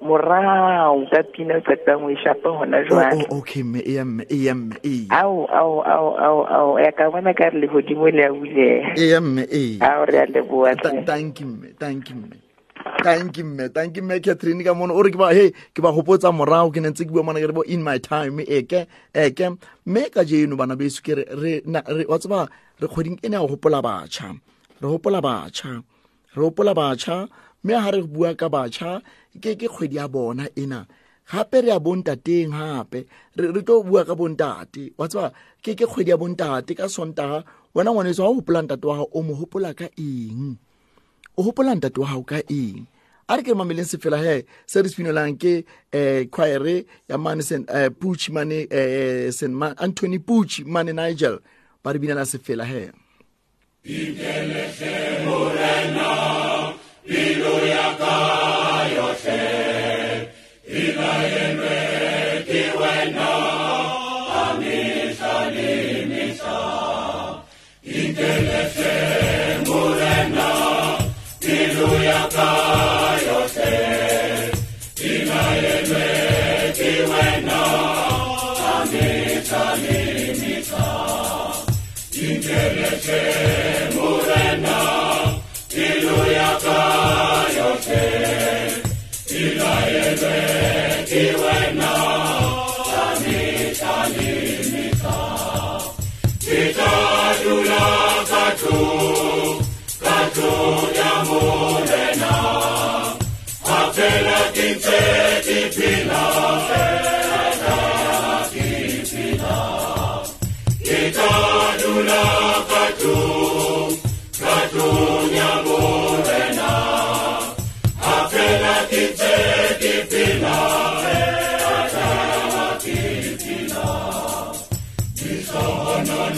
morao 0.00 1.06
ka 1.10 1.22
pina 1.34 1.60
qetang 1.60 2.04
o 2.06 2.10
e 2.10 2.16
shapa 2.22 2.48
hona 2.48 2.78
Oh, 2.78 2.84
jwale 2.88 3.26
oh, 3.30 3.38
okay 3.38 3.62
mme 3.62 3.80
e 3.84 4.04
mme 4.04 4.24
e 4.30 4.52
mme 4.54 4.76
e 4.82 5.06
ao 5.10 5.46
ao 5.50 5.82
ao 5.82 6.08
ao 6.16 6.38
ao 6.46 6.78
ya 6.78 6.92
ka 6.92 7.10
bona 7.10 7.34
ka 7.34 7.50
re 7.50 7.60
lehodimo 7.60 8.06
le 8.10 8.24
a 8.24 8.30
buleha 8.32 8.94
e 8.94 9.20
mme 9.20 9.44
e 9.50 9.78
ao 9.80 10.04
re 10.06 10.18
a 10.22 10.26
leboa 10.26 10.74
thank 11.06 11.40
you 11.40 11.46
mme 11.46 11.74
thank 11.78 12.10
you 12.10 12.16
mme 12.16 12.36
thank 13.02 13.38
you 13.38 13.44
mme 13.44 13.68
thank 13.68 13.96
you 13.96 14.02
mme 14.02 14.20
catherine 14.20 14.62
ka 14.64 14.74
mono 14.74 14.94
o 14.94 15.02
re 15.02 15.10
ke 15.10 15.18
ba 15.18 15.34
he 15.34 15.50
ke 15.74 15.82
ba 15.82 15.90
gopotsa 15.92 16.30
morago 16.32 16.70
ke 16.70 16.80
ne 16.80 16.94
ntse 16.94 17.04
ke 17.04 17.10
bua 17.10 17.22
mona 17.26 17.42
ke 17.42 17.50
re 17.50 17.52
bo 17.58 17.62
in 17.66 17.82
my 17.82 17.98
time 17.98 18.38
eke 18.46 18.86
eke 19.14 19.46
mme 19.86 20.02
ka 20.14 20.22
jeno 20.22 20.56
bana 20.56 20.76
beso 20.78 21.02
ke 21.02 21.18
re 21.18 21.26
re 21.66 22.04
wa 22.06 22.18
tseba 22.18 22.46
re 22.80 22.86
kgweding 22.86 23.18
e 23.22 23.28
ne 23.28 23.36
ya 23.36 23.42
go 23.42 23.58
gopola 23.58 23.82
batšha 23.82 24.30
re 24.78 24.86
gopola 24.86 25.20
batšha 25.20 25.82
re 26.34 26.40
gopola 26.42 26.74
batšha 26.74 27.26
mme 27.64 27.74
ga 27.74 27.90
re 27.90 28.02
bua 28.02 28.34
ka 28.34 28.48
batšha 28.48 29.02
ke 29.38 29.54
ke 29.56 29.68
kgwedi 29.68 29.96
ya 29.96 30.08
bona 30.08 30.48
ena. 30.56 30.86
Gape 31.30 31.60
re 31.60 31.68
ya 31.68 31.78
bontateng 31.78 32.52
gape. 32.52 33.06
Re 33.36 33.62
tlo 33.62 33.82
bua 33.82 34.04
ka 34.04 34.14
bontate. 34.14 34.92
Wa 34.98 35.08
tseba 35.08 35.32
ke 35.62 35.74
ke 35.74 35.86
kgwedi 35.86 36.10
ya 36.10 36.16
bontate 36.16 36.74
ka 36.74 36.88
sontaga 36.88 37.44
wena 37.74 37.92
ngwaneso 37.92 38.22
ga 38.22 38.28
o 38.28 38.34
gopola 38.34 38.62
ntate 38.62 38.86
wa 38.86 38.96
gago 38.96 39.10
o 39.12 39.22
mo 39.22 39.34
gopola 39.34 39.74
ka 39.74 39.88
eng? 39.96 40.56
O 41.36 41.42
gopola 41.42 41.74
ntate 41.74 42.00
wa 42.00 42.06
gago 42.06 42.24
ka 42.24 42.40
eng? 42.48 42.86
A 43.28 43.36
re 43.36 43.42
ke 43.42 43.52
mameleng 43.52 43.84
se 43.84 43.98
fela 44.00 44.16
he 44.16 44.44
se 44.66 44.80
re 44.80 44.88
sepinolang 44.88 45.36
ke 45.36 45.64
um 45.92 46.24
choire 46.32 46.86
ya 47.08 47.18
mane 47.18 47.44
eh, 47.68 47.90
puch 47.92 48.30
mane 48.30 48.64
um 48.72 49.62
anthony 49.76 50.18
puch 50.18 50.64
mane 50.64 50.92
nigel. 50.96 51.38
Ba 51.84 51.92
re 51.92 51.98
binela 52.00 52.24
se 52.24 52.38
fela 52.38 52.64
he 52.64 52.88
Iwe 91.18 91.67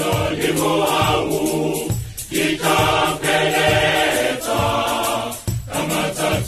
Lord, 0.01 0.39
you 0.39 0.65
are 0.65 1.90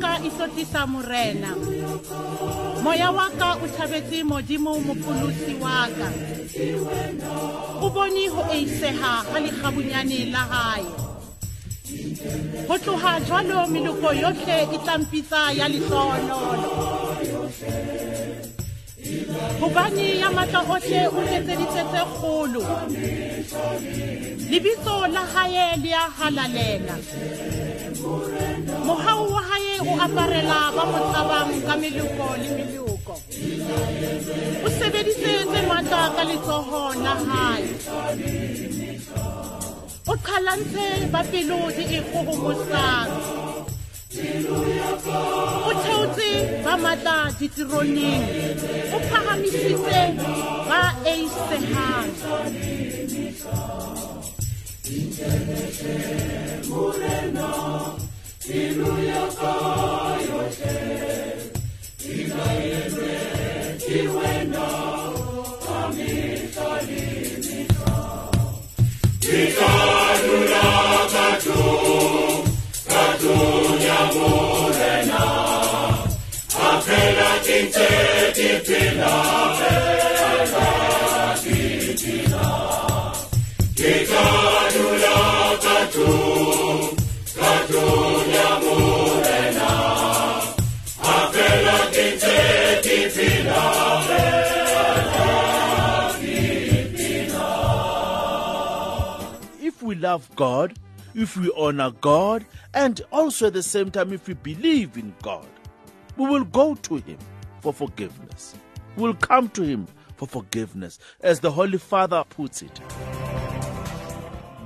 ka 0.00 0.12
e 0.26 0.28
hlotlisa 0.34 0.86
morena 0.86 1.50
moya 2.82 3.10
wa 3.10 3.26
ka 3.38 3.50
o 3.64 3.66
thabetse 3.76 4.18
modimo 4.30 4.72
mopolosi 4.86 5.54
wa 5.62 5.88
o 7.84 7.90
bone 7.90 8.24
ho 8.34 8.42
eiseha 8.56 9.12
ha 9.30 9.38
lekgabunyane 9.44 10.18
la 10.34 10.42
hae. 10.52 10.86
Ho 12.68 12.78
tloha 12.78 13.12
jwalo 13.26 13.66
meloko 13.72 14.08
yohle 14.22 14.56
e 14.74 14.78
tlampitsa 14.84 15.40
ya 15.58 15.66
lehlohonolo 15.68 16.70
hobane 19.60 20.18
ya 20.18 20.30
matla 20.30 20.60
ohle 20.74 21.00
o 21.18 21.20
etseditse 21.36 21.82
tse 21.90 22.02
kgolo. 22.12 22.62
Lebitso 24.50 24.94
la 25.14 25.22
hae 25.32 25.66
le 25.82 25.92
a 25.94 26.06
halalela. 26.18 26.96
Mohau 28.86 29.25
aparela 30.04 30.60
ba 30.76 30.84
mo 30.90 30.98
tshabang 31.10 31.52
ka 31.66 31.74
meloko 31.82 32.28
le 32.42 32.48
meloko. 32.58 33.14
O 34.66 34.68
sebeditse 34.76 35.32
tse 35.50 35.60
matla 35.70 36.02
ka 36.16 36.22
letsoho 36.28 36.82
la 37.04 37.14
hae. 37.26 37.64
O 40.12 40.14
qhalantshe 40.26 40.86
ba 41.12 41.20
pelo 41.30 41.60
di 41.76 41.84
e 41.98 42.00
kgohomosang 42.06 43.10
o 45.68 45.72
theotse 45.82 46.30
ba 46.64 46.74
matla 46.84 47.16
ditironeng 47.38 48.24
o 48.94 48.98
phahamisitse 49.08 50.00
ba 50.68 50.82
eisehang 51.12 52.10
if 58.48 58.76
we 99.96 100.02
love 100.02 100.28
God, 100.36 100.74
if 101.14 101.36
we 101.36 101.50
honor 101.56 101.90
God, 101.90 102.44
and 102.74 103.00
also 103.10 103.46
at 103.46 103.54
the 103.54 103.62
same 103.62 103.90
time, 103.90 104.12
if 104.12 104.28
we 104.28 104.34
believe 104.34 104.98
in 104.98 105.14
God, 105.22 105.46
we 106.18 106.28
will 106.28 106.44
go 106.44 106.74
to 106.74 106.96
Him 106.96 107.18
for 107.62 107.72
forgiveness. 107.72 108.54
We'll 108.96 109.14
come 109.14 109.48
to 109.50 109.62
Him 109.62 109.86
for 110.16 110.28
forgiveness, 110.28 110.98
as 111.22 111.40
the 111.40 111.50
Holy 111.50 111.78
Father 111.78 112.24
puts 112.28 112.60
it. 112.60 112.80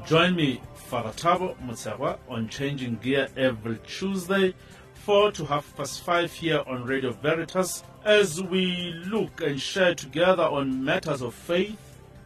Join 0.05 0.35
me, 0.35 0.61
Father 0.75 1.11
Tabo 1.11 1.57
Mutsawa, 1.59 2.19
on 2.29 2.49
Changing 2.49 2.97
Gear 2.97 3.29
every 3.37 3.79
Tuesday, 3.87 4.55
4 4.95 5.31
to 5.33 5.45
half 5.45 5.77
past 5.77 6.03
5 6.03 6.33
here 6.33 6.64
on 6.66 6.85
Radio 6.85 7.12
Veritas, 7.12 7.85
as 8.05 8.43
we 8.43 8.93
look 9.07 9.40
and 9.43 9.61
share 9.61 9.95
together 9.95 10.43
on 10.43 10.85
matters 10.85 11.23
of 11.23 11.35
faith, 11.35 11.79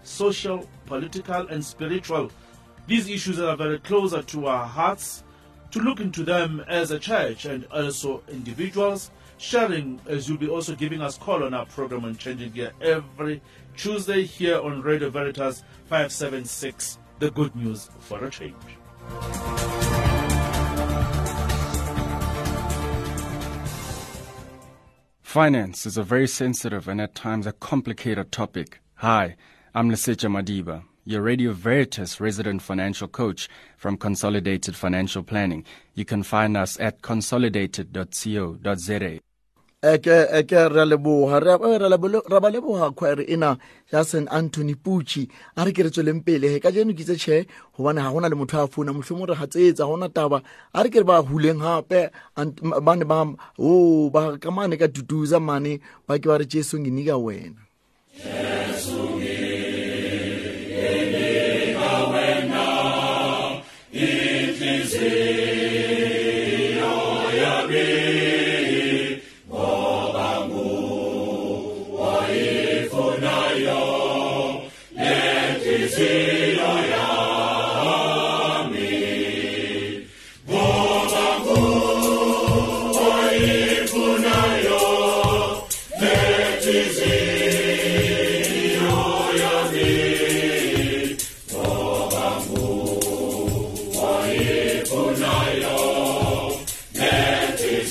social, 0.02 0.66
political, 0.86 1.46
and 1.48 1.62
spiritual. 1.62 2.30
These 2.86 3.08
issues 3.08 3.40
are 3.40 3.56
very 3.56 3.78
closer 3.78 4.20
to 4.22 4.46
our 4.46 4.66
hearts, 4.66 5.24
to 5.70 5.80
look 5.80 6.00
into 6.00 6.22
them 6.22 6.62
as 6.68 6.90
a 6.90 6.98
church 6.98 7.46
and 7.46 7.64
also 7.72 8.22
individuals, 8.28 9.10
sharing 9.38 9.98
as 10.06 10.28
you'll 10.28 10.36
be 10.36 10.48
also 10.48 10.74
giving 10.74 11.00
us 11.00 11.16
call 11.16 11.42
on 11.44 11.54
our 11.54 11.64
program 11.64 12.04
on 12.04 12.16
Changing 12.16 12.50
Gear 12.52 12.72
every 12.82 13.40
Tuesday 13.74 14.24
here 14.24 14.60
on 14.60 14.82
Radio 14.82 15.08
Veritas 15.08 15.64
576, 15.86 16.98
the 17.20 17.30
good 17.30 17.56
news 17.56 17.88
for 18.00 18.22
a 18.22 18.30
change. 18.30 18.54
Finance 25.22 25.86
is 25.86 25.96
a 25.96 26.02
very 26.02 26.28
sensitive 26.28 26.86
and 26.86 27.00
at 27.00 27.14
times 27.14 27.46
a 27.46 27.52
complicated 27.52 28.30
topic. 28.30 28.80
Hi, 28.96 29.36
I'm 29.74 29.90
Lesecha 29.90 30.30
Madiba, 30.30 30.84
your 31.04 31.22
Radio 31.22 31.52
Veritas 31.52 32.20
resident 32.20 32.62
financial 32.62 33.08
coach 33.08 33.48
from 33.76 33.96
Consolidated 33.96 34.74
Financial 34.76 35.22
Planning. 35.22 35.64
You 35.94 36.04
can 36.04 36.22
find 36.22 36.56
us 36.56 36.78
at 36.80 37.02
consolidated.co.za. 37.02 39.20
eke 39.84 40.08
eke 40.32 40.56
re 40.72 40.84
leboga 40.88 41.40
re 41.44 41.52
eh, 41.52 41.76
re 41.78 41.88
lebo- 41.92 42.08
re 42.32 42.40
ba 42.40 42.48
leboga 42.50 42.88
choir 42.96 43.20
ena 43.30 43.58
ya 43.92 44.00
st 44.02 44.28
anthony 44.32 44.74
puchi 44.74 45.28
a 45.56 45.64
re 45.66 45.72
ke 45.76 45.84
re 45.84 45.90
tsweleng 45.90 46.24
pele 46.24 46.48
he 46.48 46.58
ka 46.60 46.70
jeno 46.72 46.94
ke 46.96 47.04
itse 47.04 47.16
tšhe 47.20 47.44
gobane 47.76 48.00
ga 48.00 48.08
gona 48.08 48.30
le 48.32 48.36
motho 48.40 48.64
a 48.64 48.66
founa 48.66 48.96
mohlomong 48.96 49.28
re 49.28 49.34
gatsetsa 49.36 49.84
gona 49.84 50.08
taba 50.08 50.40
a 50.72 50.82
re 50.82 50.88
ke 50.88 51.04
re 51.04 51.06
ba 51.10 51.20
huleng 51.20 51.60
gape 51.60 52.08
ant- 52.40 52.62
ma- 52.64 52.80
bane 52.80 53.04
ba 53.04 53.28
o 53.60 54.08
ba 54.08 54.38
ka 54.40 54.48
mane 54.50 54.80
ka 54.80 54.88
tutuza 54.88 55.36
mane 55.36 55.80
ba 56.08 56.16
ke 56.18 56.32
ba 56.32 56.38
re 56.40 56.46
jesong 56.48 56.88
enika 56.88 57.20
wena 57.20 57.60
awu 58.24 59.13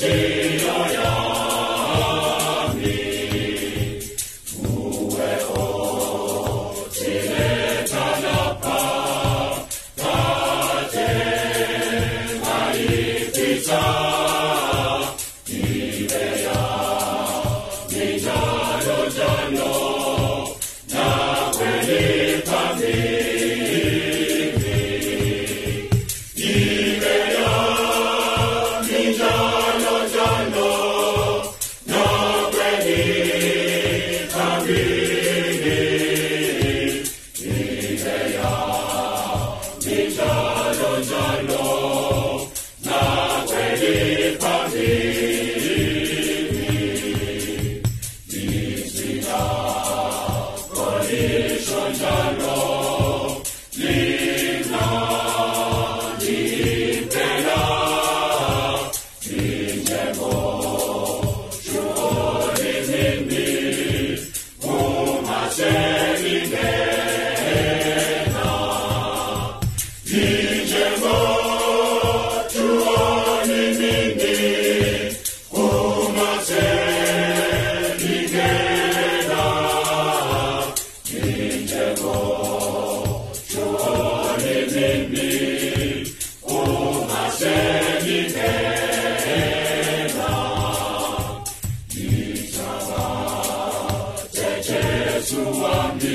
see. 0.04 0.43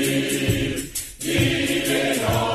Give, 0.09 0.91
give 1.19 1.91
it. 1.91 2.48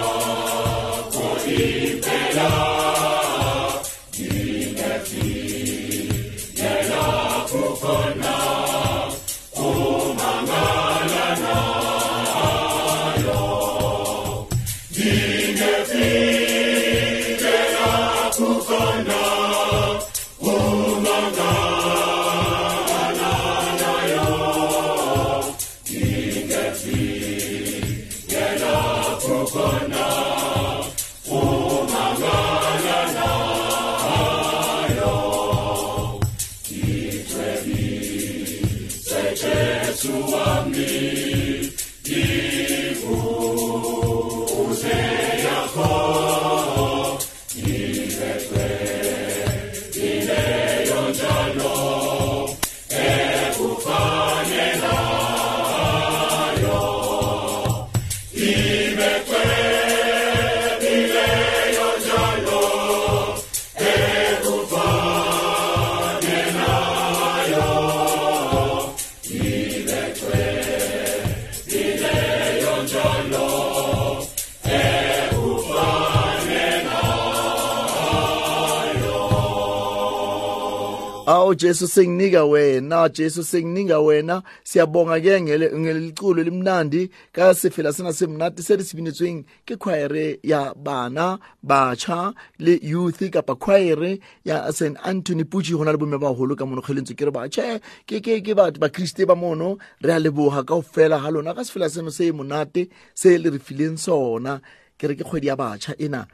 Jesu 81.54 81.88
senginika 81.88 82.44
wena 82.44 83.08
Jesu 83.08 83.44
senginika 83.44 84.00
wena. 84.00 84.42
Siyabonga 84.64 85.20
ke 85.20 85.40
ngeliculo 85.40 86.42
limnandi 86.42 87.10
ka 87.32 87.54
sefela 87.54 87.92
sena 87.92 88.12
semnati 88.12 88.62
se 88.62 88.76
re 88.76 88.82
sebinetsweng 88.82 89.44
ke 89.66 89.76
choir 89.76 90.38
ya 90.42 90.74
bana 90.74 91.38
bacha 91.62 92.34
le 92.58 92.78
youth 92.82 93.22
kapa 93.30 93.54
choir 93.56 94.18
ya 94.44 94.70
St 94.72 94.96
Anthony 95.04 95.44
Puchi 95.44 95.72
hona 95.74 95.92
le 95.92 95.98
bomme 95.98 96.18
ba 96.20 96.28
holo 96.28 96.56
ka 96.56 96.66
mono 96.66 96.82
kgelentse 96.82 97.16
ke 97.16 97.24
re 97.26 97.30
ba. 97.30 97.48
Che 97.48 97.80
ke 98.06 98.20
ke 98.20 98.40
ke 98.42 98.54
ba 98.54 98.70
ba 98.70 98.88
Kriste 98.88 99.26
ba 99.26 99.34
mono 99.34 99.78
re 100.02 100.12
a 100.12 100.20
leboga 100.20 100.66
ka 100.66 100.74
ofela 100.74 101.18
ha 101.18 101.30
lona. 101.30 101.54
Ka 101.54 101.62
sefela 101.62 101.88
seno 101.88 102.10
se 102.10 102.32
monate 102.32 102.88
se 103.14 103.38
le 103.38 103.50
re 103.50 103.58
fileng 103.58 103.98
sona. 103.98 104.60
Ke 104.98 105.08
re 105.08 105.14
ke 105.14 105.24
kgwedi 105.24 105.46
ya 105.46 105.56
bacha 105.56 105.94
ena. 105.98 106.26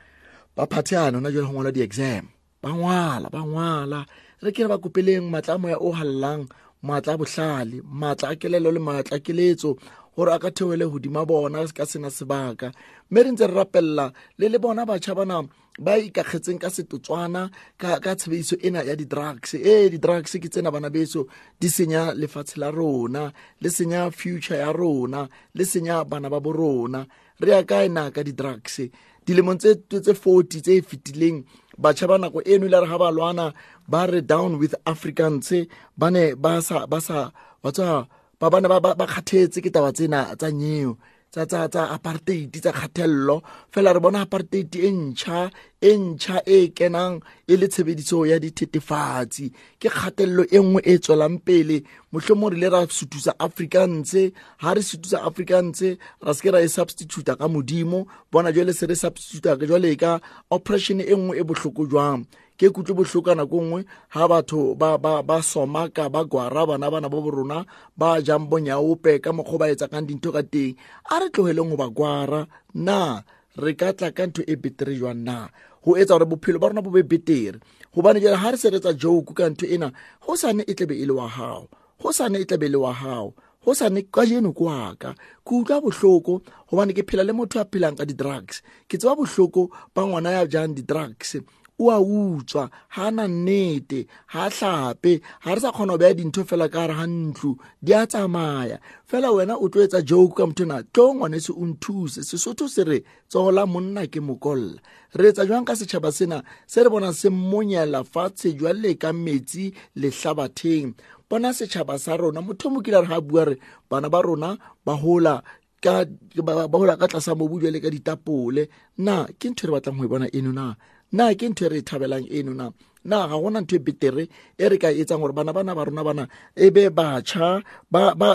Ba 0.57 0.66
phatheana 0.66 1.21
na 1.21 1.31
jwa 1.31 1.47
ho 1.47 1.53
ngola 1.53 1.73
di 1.73 1.83
exam 1.83 2.29
ba 2.62 2.68
ngwala 2.73 3.31
ba 3.31 3.41
ngwala. 3.41 4.07
Re 4.43 4.51
ke 4.53 4.62
re 4.64 4.68
ba 4.68 4.78
kopeleng 4.78 5.28
matla 5.32 5.55
a 5.55 5.59
moya 5.59 5.78
o 5.78 5.93
hallang 5.93 6.49
matla 6.82 7.14
a 7.14 7.18
bohlale 7.20 7.78
matla 7.84 8.32
a 8.32 8.36
kelelo 8.41 8.70
le 8.72 8.80
matla 8.80 9.16
a 9.16 9.20
keletso 9.20 9.76
gore 10.16 10.32
a 10.34 10.38
ka 10.38 10.51
theoele 10.51 10.84
hodima 10.84 11.26
bona 11.26 11.66
ka 11.72 11.84
sena 11.86 12.11
sebaka. 12.11 12.72
Mme 13.11 13.22
re 13.22 13.30
ntse 13.32 13.47
re 13.47 13.55
rapella 13.55 14.12
le 14.38 14.49
le 14.49 14.59
bona 14.59 14.86
batšha 14.86 15.14
bana 15.14 15.43
ba 15.78 15.97
ikakgetseng 15.99 16.61
ka 16.61 16.68
setotswana 16.68 17.51
ka, 17.78 18.01
ka 18.01 18.14
tshebediso 18.14 18.57
ena 18.61 18.82
ya 18.82 18.97
di-drugs. 18.97 19.55
Ee 19.55 19.88
di-drugs 19.88 20.32
ke 20.43 20.49
tsena 20.49 20.70
bana 20.70 20.91
beso 20.91 21.26
di 21.61 21.68
senya 21.68 22.12
lefatshe 22.12 22.59
la 22.59 22.70
rona 22.70 23.32
le 23.61 23.68
senya 23.70 24.11
future 24.11 24.59
ya 24.59 24.72
rona 24.72 25.28
le 25.55 25.64
senya 25.64 26.05
bana 26.05 26.28
ba 26.28 26.41
bo 26.41 26.53
rona. 26.53 27.07
Re 27.41 27.51
ya 27.53 27.62
kae 27.62 27.88
na 27.88 28.11
ka 28.11 28.22
di-drugs? 28.22 28.80
Dilemong 29.24 29.59
tse 29.61 29.76
40 29.88 30.61
tse 30.61 30.82
fetileng 30.82 31.45
batšha 31.79 32.07
ba 32.11 32.16
nako 32.18 32.41
eno 32.53 32.66
ile 32.66 32.79
re 32.81 32.87
ga 32.91 32.99
ba 32.99 33.09
lwana 33.11 33.53
ba 33.89 34.07
re 34.07 34.21
down 34.21 34.59
with 34.59 34.75
africans 34.87 35.53
ba 35.99 36.11
ne 36.11 36.35
ba 36.35 36.62
sa 36.62 36.87
ba 36.87 36.99
sa 37.01 37.31
wa 37.62 37.71
tswa 37.73 38.07
ba 38.41 38.47
bana 38.51 38.68
ba 38.73 38.81
ba 38.81 39.07
kgathetse 39.07 39.61
ke 39.61 39.71
taba 39.71 39.93
tsena 39.93 40.33
tsa 40.41 40.49
nyeo 40.51 40.97
tsa 41.31 41.47
tsa 41.47 41.68
tsa 41.68 41.83
apartheid 41.95 42.51
tsa 42.51 42.72
kgathello 42.74 43.37
fela 43.72 43.95
re 43.95 44.01
bona 44.03 44.20
apartheid 44.26 44.74
e 44.74 44.91
ntšha 44.91 45.41
e 45.78 45.91
ntšha 45.95 46.43
e 46.43 46.59
kenang 46.74 47.22
e 47.47 47.55
le 47.57 47.68
tshebediso 47.70 48.26
ya 48.26 48.43
dithetefatsi 48.43 49.47
ke 49.78 49.89
kgatello 49.89 50.43
e 50.51 50.59
nngwe 50.59 50.81
e 50.83 50.99
tswelang 50.99 51.39
pele. 51.47 51.87
Mohlomong 52.11 52.51
re 52.51 52.59
ile 52.59 52.68
ra 52.74 52.81
suthusa 52.91 53.33
africans 53.39 54.11
ha 54.59 54.74
re 54.74 54.83
suthusa 54.83 55.22
africans 55.22 55.78
ra 56.18 56.35
se 56.35 56.43
ke 56.43 56.51
ra 56.51 56.61
e 56.61 56.68
substituta 56.68 57.39
ka 57.39 57.47
modimo. 57.47 58.11
Bona 58.33 58.51
jwale 58.51 58.74
se 58.74 58.91
re 58.91 58.99
substituta 58.99 59.55
jwale 59.55 59.95
ka 59.97 60.18
oppression 60.51 60.99
e 61.01 61.14
nngwe 61.14 61.39
e 61.39 61.43
bohloko 61.47 61.87
jwang 61.87 62.26
ke 62.61 62.68
kutlwe 62.68 62.92
bohloko 62.92 63.32
nako 63.32 63.56
nngwe 63.64 63.80
ha 64.12 64.28
batho 64.28 64.76
ba, 64.76 65.00
ba, 65.00 65.22
ba 65.24 65.40
somaka 65.40 66.12
ba 66.12 66.28
gwara 66.28 66.68
bana 66.68 66.92
bana 66.92 67.08
ba 67.08 67.16
borona 67.16 67.64
ba 67.96 68.20
jang 68.20 68.52
bonyaope 68.52 69.16
ka 69.24 69.32
mokgwa 69.32 69.64
ba 69.64 69.70
etsa 69.72 69.88
kang 69.88 70.04
dintho 70.04 70.28
ka 70.28 70.44
teng. 70.44 70.76
A 71.08 71.24
re 71.24 71.32
tlogeleng 71.32 71.72
go 71.72 71.76
ba 71.80 71.88
gwara. 71.88 72.44
Na 72.76 73.24
re 73.56 73.72
ka 73.72 73.96
tla 73.96 74.12
ka 74.12 74.28
ntho 74.28 74.44
e 74.44 74.61
betere 74.61 74.92
jwang 74.92 75.24
na? 75.24 75.48
Go 75.80 75.96
etsa 75.96 76.20
gore 76.20 76.28
bophelo 76.28 76.61
ba 76.61 76.68
rona 76.68 76.84
bo 76.84 76.92
be 76.92 77.00
betere. 77.00 77.64
Gobane 77.96 78.20
jale 78.20 78.36
ga 78.36 78.52
re 78.52 78.58
se 78.61 78.68
retsa 78.68 78.92
joke 78.92 79.32
ka 79.32 79.48
ntho 79.48 79.64
ena 79.64 79.88
go 80.20 80.36
sane 80.36 80.61
e 80.68 80.76
tlebe 80.76 81.00
e 81.00 81.08
le 81.08 81.16
wa 81.16 81.32
gago 81.32 81.72
go 81.96 82.12
sane 82.12 82.36
e 82.36 82.44
tlebe 82.44 82.68
e 82.68 82.72
le 82.76 82.78
wa 82.84 82.92
gago 82.92 83.32
go 83.64 83.72
sane 83.72 84.04
ka 84.08 84.24
jeno 84.28 84.52
ke 84.52 84.64
waka 84.64 85.11
ke 85.44 85.52
utlwa 85.52 85.80
bohloko 85.84 86.44
gobane 86.68 86.92
ke 86.96 87.04
phela 87.08 87.24
le 87.24 87.32
motho 87.32 87.61
a 87.61 87.64
phelang 87.64 87.96
ka 87.96 88.04
di-drugs 88.08 88.64
ke 88.88 88.96
tseba 88.96 89.16
bohloko 89.16 89.68
ba 89.92 90.04
ngwana 90.04 90.32
ya 90.32 90.44
jang 90.48 90.72
di-drugs 90.72 91.40
o 91.81 91.91
a 91.91 91.99
utswa 92.01 92.68
ha 92.95 93.11
na 93.11 93.24
nnete 93.28 94.07
ha 94.33 94.51
hlape 94.53 95.20
ha 95.41 95.55
re 95.55 95.61
sa 95.61 95.72
kgona 95.72 95.97
go 95.97 95.99
beya 95.99 96.14
dintho 96.14 96.45
fela 96.45 96.68
ka 96.68 96.81
gare 96.87 96.95
ga 96.95 97.07
ntlo 97.07 97.57
di 97.83 97.93
a 97.95 98.07
tsamaya. 98.07 98.78
Fela 99.09 99.33
wena 99.33 99.57
o 99.57 99.68
tlo 99.68 99.83
etsa 99.83 100.03
joke 100.05 100.37
ka 100.37 100.47
motho 100.47 100.64
na 100.66 100.83
tlo 100.93 101.14
ngwanese 101.14 101.53
o 101.53 101.64
nthuse. 101.66 102.20
Sesotho 102.22 102.68
se 102.68 102.85
re 102.85 102.99
tsogola 103.28 103.66
monna 103.66 104.07
ke 104.07 104.20
mokolla. 104.20 104.78
Re 105.14 105.28
etsa 105.31 105.47
jwang 105.47 105.64
ka 105.64 105.74
setšhaba 105.74 106.12
sena? 106.12 106.43
Se 106.66 106.83
re 106.85 106.91
bona 106.91 107.12
se 107.12 107.28
mmonyela 107.31 108.05
fatshe 108.05 108.53
jwale 108.53 108.95
ka 108.95 109.12
metsi 109.12 109.72
lehlabatheng. 109.97 110.95
Bona 111.28 111.53
setšhaba 111.53 111.99
sa 111.99 112.16
rona 112.16 112.41
motho 112.43 112.70
mo 112.70 112.81
kile 112.81 113.01
re 113.01 113.09
ga 113.09 113.20
bua 113.20 113.45
re 113.45 113.57
bana 113.91 114.09
ba 114.09 114.22
rona 114.22 114.59
ba 114.85 114.93
hola 114.93 115.43
ka 115.81 116.05
ba 116.45 116.78
hola 116.78 116.97
ka 116.97 117.09
tlasa 117.09 117.35
mobu 117.35 117.61
jwale 117.61 117.81
ka 117.81 117.91
ditapole. 117.91 118.68
Na 118.99 119.24
ke 119.39 119.49
ntho 119.51 119.64
e 119.64 119.68
re 119.68 119.72
batlang 119.72 119.99
go 119.99 120.05
e 120.05 120.09
bona 120.09 120.28
eno 120.33 120.53
na 120.53 120.76
na 121.12 121.34
ke 121.34 121.48
ntho 121.48 121.66
e 121.66 121.68
re 121.68 121.78
e 121.78 121.82
thabelang 121.82 122.26
eno 122.30 122.54
na 122.54 122.70
na 123.04 123.26
ga 123.26 123.36
gona 123.40 123.61
ntho 123.61 123.76
e 123.76 123.78
betere 123.80 124.28
e 124.58 124.68
re 124.68 124.76
ka 124.76 124.88
etsang 124.92 125.20
gore 125.20 125.32
bana 125.32 125.52
bana 125.52 125.74
ba 125.74 125.84
rona 125.88 126.04
bana 126.04 126.24
e 126.54 126.68
be 126.70 126.90
batšha 126.90 127.62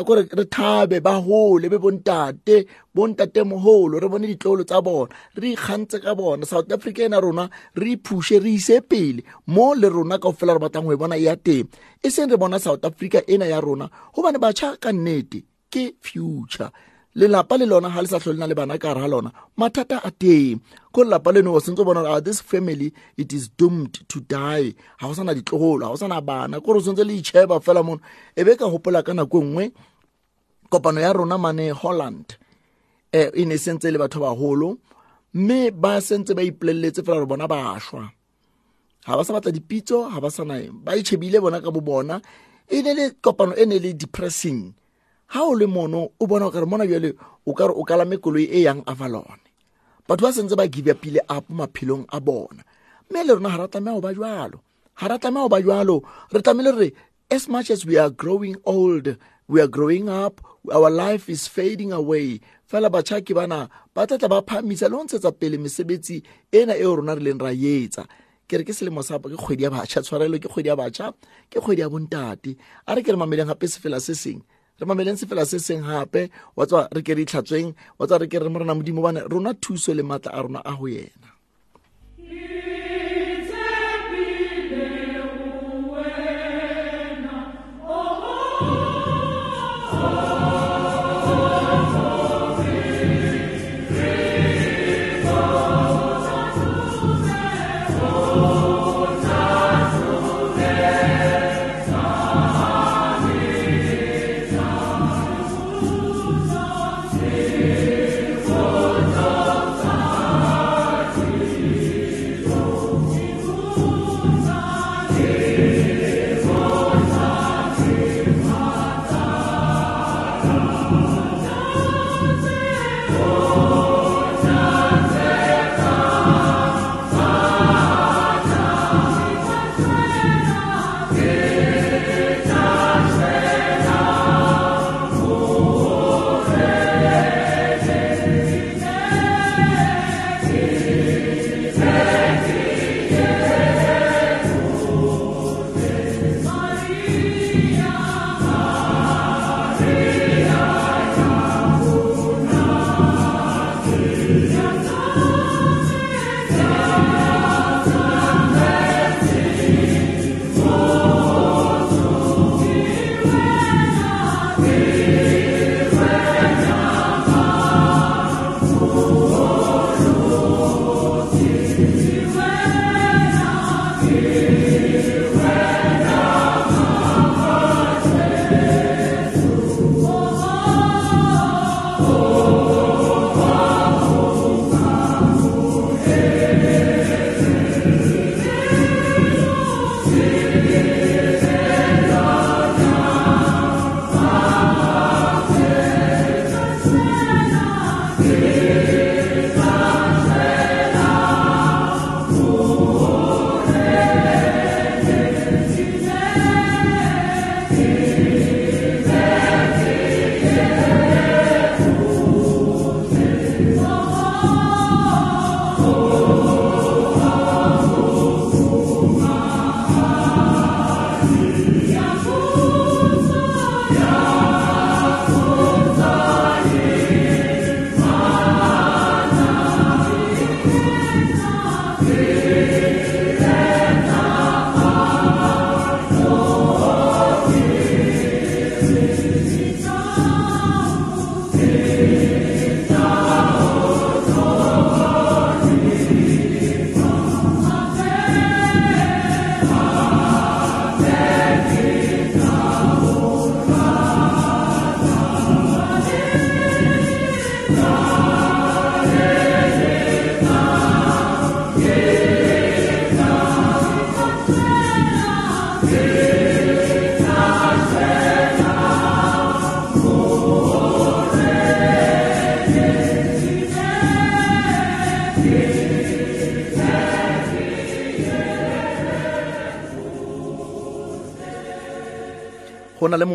kore 0.07 0.25
re 0.25 0.45
thabe 0.49 0.97
ba 1.01 1.21
gole 1.21 1.69
be 1.69 1.77
bontate 1.77 2.65
bontate 2.95 3.45
mogolo 3.45 4.01
re 4.01 4.07
bone 4.09 4.25
ditlolo 4.25 4.65
tsa 4.65 4.81
bona 4.81 5.13
re 5.37 5.53
ikgantse 5.53 6.01
ka 6.01 6.15
bona 6.15 6.45
south 6.45 6.71
africa 6.71 7.05
ena 7.05 7.21
rona 7.21 7.49
re 7.75 7.93
iphushe 7.93 8.41
re 8.41 8.57
ise 8.57 8.81
pele 8.81 9.21
mo 9.47 9.75
le 9.75 9.87
rona 9.89 10.17
kao 10.17 10.33
fela 10.33 10.57
re 10.57 10.59
batlang 10.59 10.89
go 10.89 10.93
e 10.93 10.97
bona 10.97 11.15
ya 11.15 11.35
teng 11.37 11.69
e 12.01 12.09
seng 12.09 12.29
re 12.31 12.37
bona 12.37 12.57
south 12.57 12.83
africa 12.85 13.21
ena 13.27 13.45
ya 13.45 13.61
rona 13.61 13.85
gobane 14.13 14.41
batšha 14.41 14.81
ka 14.81 14.89
nnete 14.89 15.45
ke 15.69 15.93
future 16.01 16.73
lelapa 17.15 17.57
le 17.57 17.65
lona 17.65 17.89
ga 17.89 18.01
le 18.01 18.07
sa 18.07 18.19
tlhole 18.19 18.39
na 18.39 18.47
le 18.47 18.55
bana 18.55 18.77
ka 18.77 18.93
ga 18.93 19.07
lona. 19.07 19.31
Mathata 19.57 19.97
a 20.03 20.11
teng. 20.11 20.59
Ko 20.93 21.03
lelapa 21.03 21.31
leno 21.35 21.55
o 21.55 21.59
sentse 21.59 21.79
o 21.79 21.85
bona 21.85 22.01
gore 22.03 22.21
this 22.21 22.41
family 22.41 22.93
it 23.17 23.31
is 23.33 23.47
doomed 23.47 23.93
to 24.11 24.19
die. 24.19 24.75
Ga 24.99 25.07
go 25.07 25.13
sana 25.13 25.33
ditlogolo 25.33 25.79
ga 25.81 25.87
go 25.87 25.95
sana 25.95 26.21
bana. 26.21 26.61
Kore 26.61 26.77
o 26.77 26.81
sentse 26.81 27.03
le 27.07 27.13
icheba 27.19 27.59
fela 27.63 27.83
mono 27.83 28.01
e 28.35 28.43
be 28.43 28.55
ka 28.55 28.65
gopola 28.67 29.03
ka 29.03 29.13
nako 29.13 29.39
nngwe 29.43 29.71
kopano 30.69 30.99
ya 31.01 31.13
rona 31.13 31.37
mane 31.37 31.71
holland 31.71 32.37
um 33.13 33.31
e 33.33 33.45
ne 33.45 33.55
sentse 33.57 33.87
le 33.91 33.97
batho 33.97 34.19
bagolo 34.19 34.77
mme 35.33 35.71
ba 35.71 36.01
sentse 36.01 36.35
ba 36.35 36.43
ipoleletse 36.43 37.01
fela 37.05 37.17
gore 37.23 37.29
bona 37.31 37.47
bašwa 37.47 38.11
ga 39.07 39.13
ba 39.17 39.23
sa 39.23 39.33
batla 39.33 39.51
dipitso 39.55 40.09
ga 40.11 40.19
ba 40.19 40.29
sana 40.31 40.59
ba 40.83 40.97
ichebile 40.99 41.39
bona 41.39 41.61
ka 41.63 41.71
bo 41.71 41.81
bona. 41.81 42.19
E 42.67 42.81
ne 42.81 42.93
le 42.97 43.11
kopano 43.23 43.53
e 43.55 43.63
ne 43.65 43.79
le 43.79 43.93
depressing 43.93 44.73
ha 45.27 45.43
o 45.43 45.53
le 45.53 45.65
mono 45.65 46.11
o 46.19 46.27
bona 46.27 46.49
gore 46.49 46.65
mona 46.65 46.85
bjale 46.85 47.15
o 47.45 47.53
kare 47.53 47.73
o 47.73 47.83
kalame 47.83 48.17
koloi 48.17 48.45
e 48.51 48.61
yang 48.63 48.83
avalone 48.85 49.45
batho 50.07 50.21
ba 50.21 50.31
sentse 50.33 50.55
ba 50.55 50.67
give 50.67 50.85
upile 50.85 51.19
up 51.29 51.49
maphelong 51.49 52.05
a 52.09 52.19
bona. 52.21 52.63
Mme 53.09 53.23
le 53.25 53.33
rona 53.33 53.49
ga 53.49 53.57
ra 53.57 53.67
tlameya 53.67 53.95
go 53.95 54.01
ba 54.01 54.13
jalo 54.13 54.59
ga 54.99 55.07
ra 55.07 55.17
tlameya 55.17 55.43
go 55.45 55.49
ba 55.49 55.61
jalo 55.61 55.95
re 56.31 56.41
tlamehile 56.41 56.71
re 56.77 56.93
as 57.31 57.47
much 57.49 57.71
as 57.71 57.85
we 57.85 57.97
are 57.97 58.09
growing 58.09 58.55
old 58.65 59.17
we 59.47 59.61
are 59.61 59.67
growing 59.67 60.09
up 60.09 60.41
our 60.71 60.89
life 60.89 61.29
is 61.29 61.47
fading 61.47 61.91
away. 61.91 62.39
Fela 62.69 62.89
batšhaki 62.89 63.33
bana 63.33 63.69
ba 63.93 64.05
tlatla 64.07 64.29
ba 64.29 64.41
phamisa 64.41 64.89
le 64.89 64.97
go 64.97 65.03
ntshetsa 65.03 65.31
pele 65.31 65.57
mesebetsi 65.57 66.23
ena 66.51 66.77
eo 66.77 66.95
rona 66.95 67.15
re 67.15 67.21
leng 67.21 67.41
ra 67.41 67.49
etsa. 67.49 68.05
Ke 68.47 68.61
re 68.61 68.63
ke 68.63 68.73
selemo 68.73 69.01
sa 69.01 69.17
ke 69.17 69.33
kgwedi 69.33 69.63
ya 69.65 69.73
batšha 69.73 70.05
tshwarelo 70.05 70.37
ke 70.37 70.49
kgwedi 70.49 70.69
ya 70.69 70.75
batšha 70.77 71.13
ke 71.49 71.57
kgwedi 71.57 71.81
ya 71.81 71.89
bontate. 71.89 72.57
A 72.85 72.93
re 72.93 73.01
ke 73.01 73.09
re 73.09 73.17
mameleng 73.17 73.49
gape 73.49 73.65
sefela 73.65 73.97
se 74.01 74.13
seng 74.13 74.41
re 74.79 74.85
mameleng 74.85 75.17
sefela 75.19 75.45
se 75.45 75.59
seng 75.59 75.83
gape 75.83 76.29
wa 76.55 76.65
tswa 76.65 76.87
re 76.91 77.01
ke 77.01 77.13
re 77.15 77.23
itlhatsweng 77.23 77.75
wa 77.99 78.07
tswa 78.07 78.17
re 78.19 78.27
ke 78.27 78.39
re 78.39 78.49
mo 78.49 78.59
rena 78.59 78.75
modimo 78.75 79.01
bane 79.01 79.21
rona 79.31 79.53
thuso 79.53 79.93
le 79.93 80.03
maatla 80.03 80.31
a 80.31 80.41
rona 80.41 80.59
a 80.65 80.73
go 80.75 80.87
yena 80.87 81.34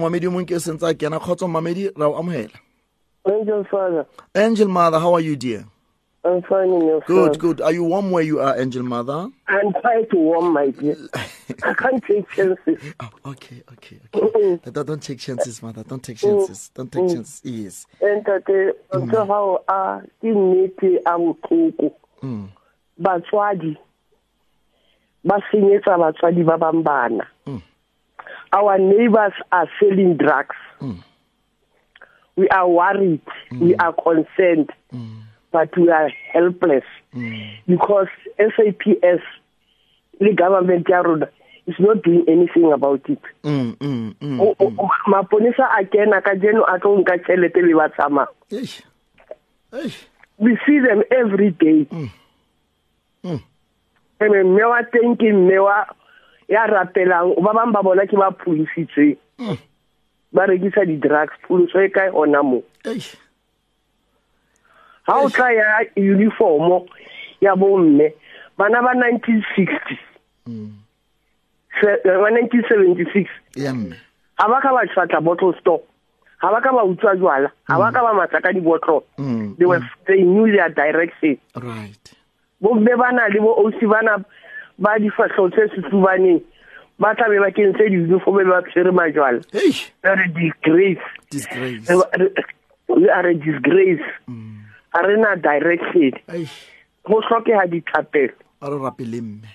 momamedi 0.01 0.27
o 0.27 0.31
mongwe 0.31 0.49
ke 0.49 0.61
sentse 0.61 0.89
a 0.89 0.95
kena 0.95 1.21
kgotso 1.21 1.49
mamedi 1.49 1.91
ra 1.97 2.09
o 2.09 2.17
amogela 2.17 2.57
Angel 3.29 3.65
Father, 3.65 4.07
angel 4.35 4.69
mother 4.69 4.99
how 4.99 5.13
are 5.13 5.21
you 5.21 5.37
dear? 5.37 5.67
I'm 6.23 6.43
fine 6.43 6.69
in 6.71 6.87
your 6.87 7.01
good 7.01 7.39
good. 7.39 7.61
Are 7.63 7.73
you 7.73 7.85
warm 7.85 8.11
where 8.11 8.23
you 8.23 8.41
are 8.41 8.59
angel 8.61 8.83
mother? 8.83 9.31
I'm 9.49 9.73
trying 9.81 10.07
to 10.11 10.17
warm 10.17 10.53
my 10.53 10.69
dear. 10.69 10.97
I 11.63 11.73
can't 11.75 12.03
take 12.05 12.29
chances. 12.31 12.79
oh, 13.01 13.11
okay 13.27 13.63
okay 13.73 13.99
okay. 14.15 14.29
Mm. 14.31 14.73
Don't, 14.73 14.87
don't 14.87 15.03
take 15.03 15.19
chances 15.19 15.63
mother. 15.63 15.83
Don't 15.83 16.03
take 16.03 16.19
chances. 16.19 16.71
Mm. 16.71 16.75
Don't 16.75 16.93
take 16.93 17.05
mm. 17.05 17.15
chances. 17.15 17.41
Yes. 17.43 17.87
Eh, 18.03 18.07
Entate, 18.07 18.75
ntse 18.93 19.27
hao 19.27 19.65
a 19.69 20.03
ke 20.21 20.29
nnete 20.29 20.99
a 21.07 21.19
botlhoko. 21.19 21.95
Mm. 22.23 22.49
Batswadi. 23.01 23.77
Ba 25.25 25.41
senyetsa 25.51 25.97
batswadi 25.97 26.45
ba 26.45 26.59
bang 26.59 26.83
bana. 26.83 27.27
Mm. 27.47 27.63
Our 28.53 28.79
neighbors 28.79 29.33
are 29.53 29.69
selling 29.79 30.17
drugs. 30.17 30.57
Mm. 30.81 31.03
We 32.37 32.49
are 32.49 32.69
worried. 32.69 33.21
We 33.53 33.75
are 33.77 33.93
concerned. 33.93 34.71
But 35.53 35.77
we 35.77 35.91
are 35.91 36.11
helpless 36.33 36.85
Mm. 37.15 37.57
because 37.67 38.07
SAPS, 38.39 39.23
the 40.21 40.33
government 40.35 40.87
ya 40.89 40.99
rona, 41.03 41.29
is 41.67 41.75
not 41.81 42.03
doing 42.05 42.25
anything 42.29 42.73
about 42.73 43.03
it. 43.11 43.19
Mm, 43.43 43.77
mm, 43.79 44.15
mm, 44.21 44.41
O- 44.41 44.55
o- 44.61 44.89
maponesa 45.11 45.67
a 45.79 45.83
kena 45.85 46.23
ka 46.23 46.35
jeno 46.39 46.63
a 46.69 46.79
tlo 46.79 46.99
nka 47.03 47.19
tšhelete 47.25 47.63
be 47.67 47.75
ba 47.75 47.89
tsamaya 47.91 48.29
Eish. 48.53 48.83
Eish. 49.73 50.07
we 50.39 50.57
see 50.67 50.79
them 50.79 51.03
every 51.11 51.51
day 51.51 51.87
Mm. 51.91 52.11
eme 54.21 54.43
mme 54.45 54.65
wa 54.71 54.83
teng 54.93 55.17
ke 55.19 55.33
mme 55.35 55.59
wa 55.59 55.85
ya 56.51 56.67
rapelang 56.67 57.35
ba 57.39 57.53
bangwe 57.55 57.73
ba 57.73 57.83
bona 57.83 58.07
ke 58.07 58.17
ba 58.19 58.31
pholositsweng 58.35 59.17
Mm. 59.41 59.57
ba 60.37 60.45
rekisa 60.47 60.85
di-drugs 60.85 61.33
pholoso 61.49 61.81
e 61.81 61.89
kae 61.89 62.11
gona 62.13 62.43
mo? 62.45 62.61
Eish. 62.85 63.17
ga 65.07 65.15
o 65.17 65.29
tla 65.33 65.49
ya 65.53 65.81
uniformo 65.97 66.87
ya 67.41 67.57
bomme 67.57 68.13
bana 68.59 68.83
ba 68.83 68.93
nineteen 68.95 69.41
sixty. 69.57 69.97
Mm. 70.47 70.77
ba 72.05 72.29
nineteen 72.31 72.65
seventy 72.69 73.05
six 73.13 73.31
ya 73.57 73.73
mme. 73.73 73.97
Ga 74.39 74.49
ba 74.49 74.61
ka 74.61 74.71
ba 74.77 74.85
tšhatla 74.87 75.21
bottle 75.25 75.55
store 75.61 75.81
ga 76.43 76.53
ba 76.53 76.61
ka 76.61 76.73
ba 76.73 76.85
utswa 76.85 77.17
jwala 77.17 77.49
ga 77.69 77.79
ba 77.81 77.89
ka 77.93 78.05
ba 78.05 78.13
matsa 78.13 78.41
ka 78.45 78.53
dibotlolo 78.53 79.03
Mm, 79.19 79.57
they 79.57 79.65
were 79.67 79.81
they 80.07 80.21
knew 80.23 80.53
their 80.53 80.69
direction. 80.69 81.41
Right. 81.57 82.05
Bomme 82.61 82.93
ba 82.97 83.09
na 83.13 83.27
le 83.33 83.41
bo 83.41 83.57
osi 83.65 83.89
bana 83.89 84.21
ba 84.81 84.99
difatlhego 84.99 85.51
tse 85.53 85.69
setsubaneng 85.75 86.41
ba 86.99 87.15
tla 87.15 87.29
be 87.29 87.39
ba 87.41 87.51
kentse 87.53 87.85
di-uniform 87.91 88.49
ba 88.51 88.63
tshwere 88.67 88.91
majwala. 88.93 89.41
Eish. 89.53 89.91
They 90.03 90.09
are 90.11 90.21
a 90.25 90.29
disgrace. 90.29 91.05
Disgrace. 91.31 91.87
We 92.89 93.09
are 93.09 93.27
a 93.29 93.35
disgrace. 93.35 94.05
Ga 94.93 95.01
re 95.07 95.17
na 95.21 95.35
direction. 95.37 96.13
Eish. 96.29 96.57
go 97.07 97.21
tlhokega 97.21 97.67
ditlhapelo. 97.71 98.33
A 98.63 98.71
re 98.71 98.77
rapele 98.77 99.21
mme. 99.23 99.49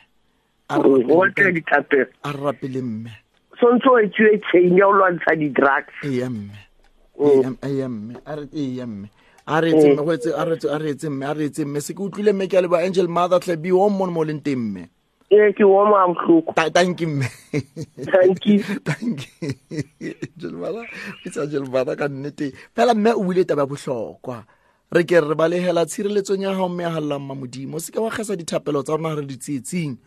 A 0.70 0.78
re 0.80 0.84
go 0.84 0.98
rapele- 0.98 1.34
batlega 1.34 1.52
ditlhapelo. 1.60 2.08
A 2.24 2.32
re 2.34 2.40
rapele 2.48 2.82
mme. 2.82 3.12
Tshwanetse 3.56 3.90
o 3.90 4.00
etsiwe 4.00 4.42
chain 4.52 4.78
ya 4.78 4.88
o 4.88 4.94
lwantsha 4.94 5.36
di-drugs. 5.40 5.94
Eya 6.04 6.30
mme. 6.30 6.58
Eya 7.20 7.52
eya 7.70 7.90
mme. 7.90 8.14
A 8.26 8.36
re 8.36 8.48
eya 8.54 8.88
mme. 8.88 9.08
A 9.48 9.62
re 9.62 9.70
etse 9.74 9.88
mme 9.94 10.06
go 10.06 10.12
etse 10.18 10.32
a 10.34 10.46
re 10.46 10.56
etse 10.56 10.68
a 10.74 10.78
re 10.80 10.90
etse 10.96 11.10
mme. 11.10 11.24
A 11.30 11.34
re 11.34 11.46
etse 11.50 11.66
mme. 11.66 11.80
Se 11.82 11.94
ke 11.94 12.02
utlwile 12.02 12.34
mme 12.34 12.48
ke 12.48 12.58
a 12.58 12.62
leba 12.66 12.82
angel 12.84 13.08
mother 13.08 13.40
tle 13.40 13.56
be 13.58 13.72
o 13.72 13.90
mo 13.90 14.06
mo 14.08 14.24
leng 14.26 14.42
teng 14.42 14.58
mme. 14.58 14.88
Ee 15.32 15.54
ke 15.54 15.64
woma 15.64 16.04
a 16.04 16.08
botlhoko 16.08 16.54
thank 16.72 17.02
you 17.02 17.08
mme. 17.08 17.28
Thank 18.06 18.46
you. 18.46 18.60
thank 18.90 19.28
you 19.40 19.54
it's 21.26 21.38
angel 21.38 21.66
mother 21.66 21.96
ka 21.96 22.08
nnete. 22.08 22.54
Fela 22.76 22.94
mme 22.94 23.12
o 23.14 23.24
buile 23.24 23.46
taba 23.46 23.66
bohlokwa. 23.66 24.46
Re 24.92 25.04
ke 25.04 25.20
re 25.22 25.36
balegela 25.36 25.86
tshireletsong 25.86 26.42
ya 26.42 26.52
gago 26.54 26.70
mme 26.70 26.84
ya 26.84 26.90
galelang 26.90 27.26
ma 27.26 27.36
modimo 27.36 27.78
o 27.78 27.80
seke 27.80 28.00
wa 28.00 28.12
kgesa 28.12 28.36
dithapelo 28.36 28.84
tsa 28.84 28.96
rona 28.96 29.16
re 29.16 29.26
di 29.26 29.38
tsietsing. 29.38 29.98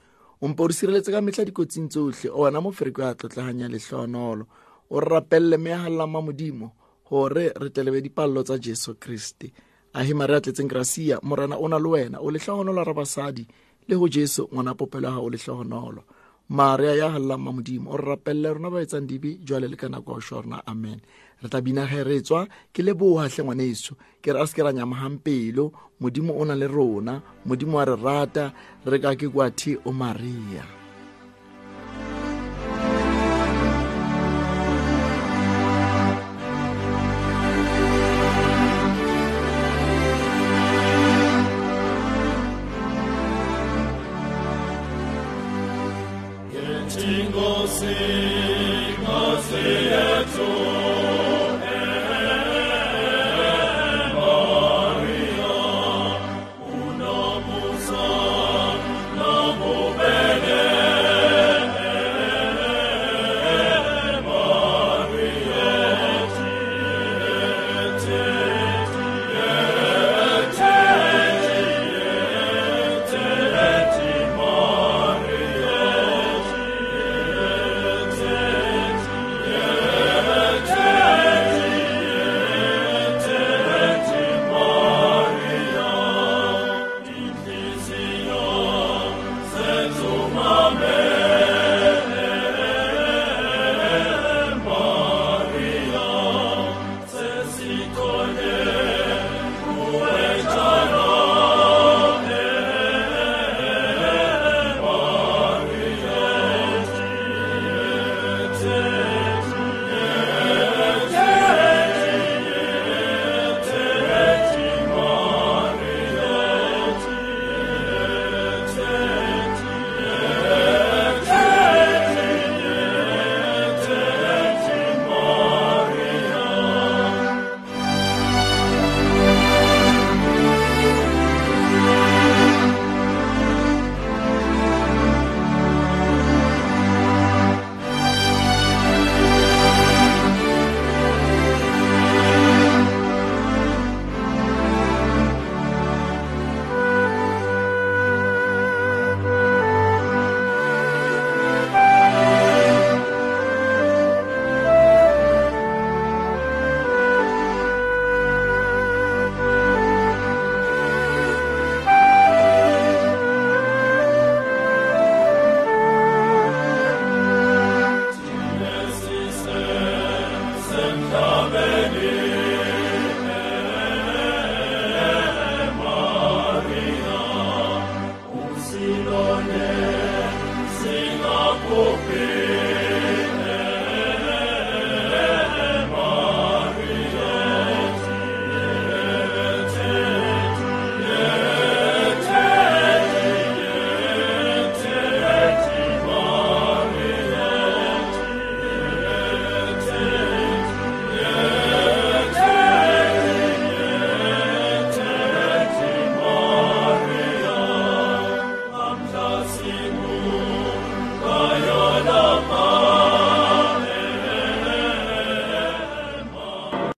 Ompe 0.42 0.62
o 0.62 0.66
re 0.66 0.74
sireletse 0.74 1.10
ka 1.10 1.20
metlha 1.20 1.44
dikotsing 1.44 1.88
tsotlhe 1.88 2.30
o 2.30 2.46
wena 2.46 2.60
mofereko 2.60 3.02
ya 3.02 3.14
tlotleganya 3.14 3.68
lehlonolo 3.68 4.46
o 4.90 5.00
re 5.00 5.08
rapelele 5.08 5.56
mme 5.58 5.70
ya 5.70 5.82
galelang 5.82 6.10
ma 6.12 6.20
modimo 6.22 6.72
gore 7.10 7.52
re 7.56 7.70
telebe 7.70 8.00
dipalelo 8.00 8.42
tsa 8.42 8.58
jesu 8.58 8.94
kriste. 8.94 9.52
Ahima 9.94 10.26
re 10.26 10.36
a 10.36 10.40
tletseng 10.40 10.68
gracia 10.68 11.18
morena 11.22 11.58
o 11.58 11.68
na 11.68 11.78
le 11.78 11.88
wena. 11.88 12.18
O 12.20 12.30
letlhogonolo 12.30 12.84
ra 12.84 12.94
basadi 12.94 13.46
le 13.89 13.97
go 13.97 14.09
jesu 14.09 14.49
ngwana 14.53 14.74
popelo 14.74 15.09
gago 15.09 15.26
o 15.26 15.30
letlhogonolo 15.30 16.03
maria 16.49 16.95
ya 16.95 17.12
galelang 17.12 17.45
ma 17.45 17.53
modimo 17.53 17.93
o 17.93 17.97
re 17.97 18.05
rapelele 18.05 18.55
rona 18.55 18.70
ba 18.70 18.80
etsang 18.80 19.07
dibe 19.07 19.36
jwale 19.45 19.68
le 19.68 19.76
ka 19.76 19.89
nako 19.89 20.16
ya 20.16 20.41
rona. 20.41 20.62
Amen. 20.66 21.01
Re 21.43 21.49
tla 21.49 21.61
bina 21.61 21.86
ge 21.86 22.05
re 22.05 22.20
tswa 22.20 22.49
ke 22.72 22.82
lebogatlhe 22.82 23.45
ngwaneso 23.45 23.95
ke 24.22 24.32
re 24.32 24.41
a 24.41 24.47
se 24.47 24.57
ke 24.57 24.62
ra 24.64 24.72
nyamagang 24.72 25.20
pelo 25.20 25.72
modimo 26.01 26.32
o 26.32 26.45
na 26.45 26.55
le 26.55 26.66
rona. 26.66 27.20
Modimo 27.45 27.76
wa 27.76 27.84
re 27.84 27.97
rata. 27.97 28.53
Re 28.84 28.99
ka 28.99 29.14
ke 29.14 29.28
kwa 29.28 29.51
the 29.51 29.76
o 29.84 29.93
maria 29.93 30.77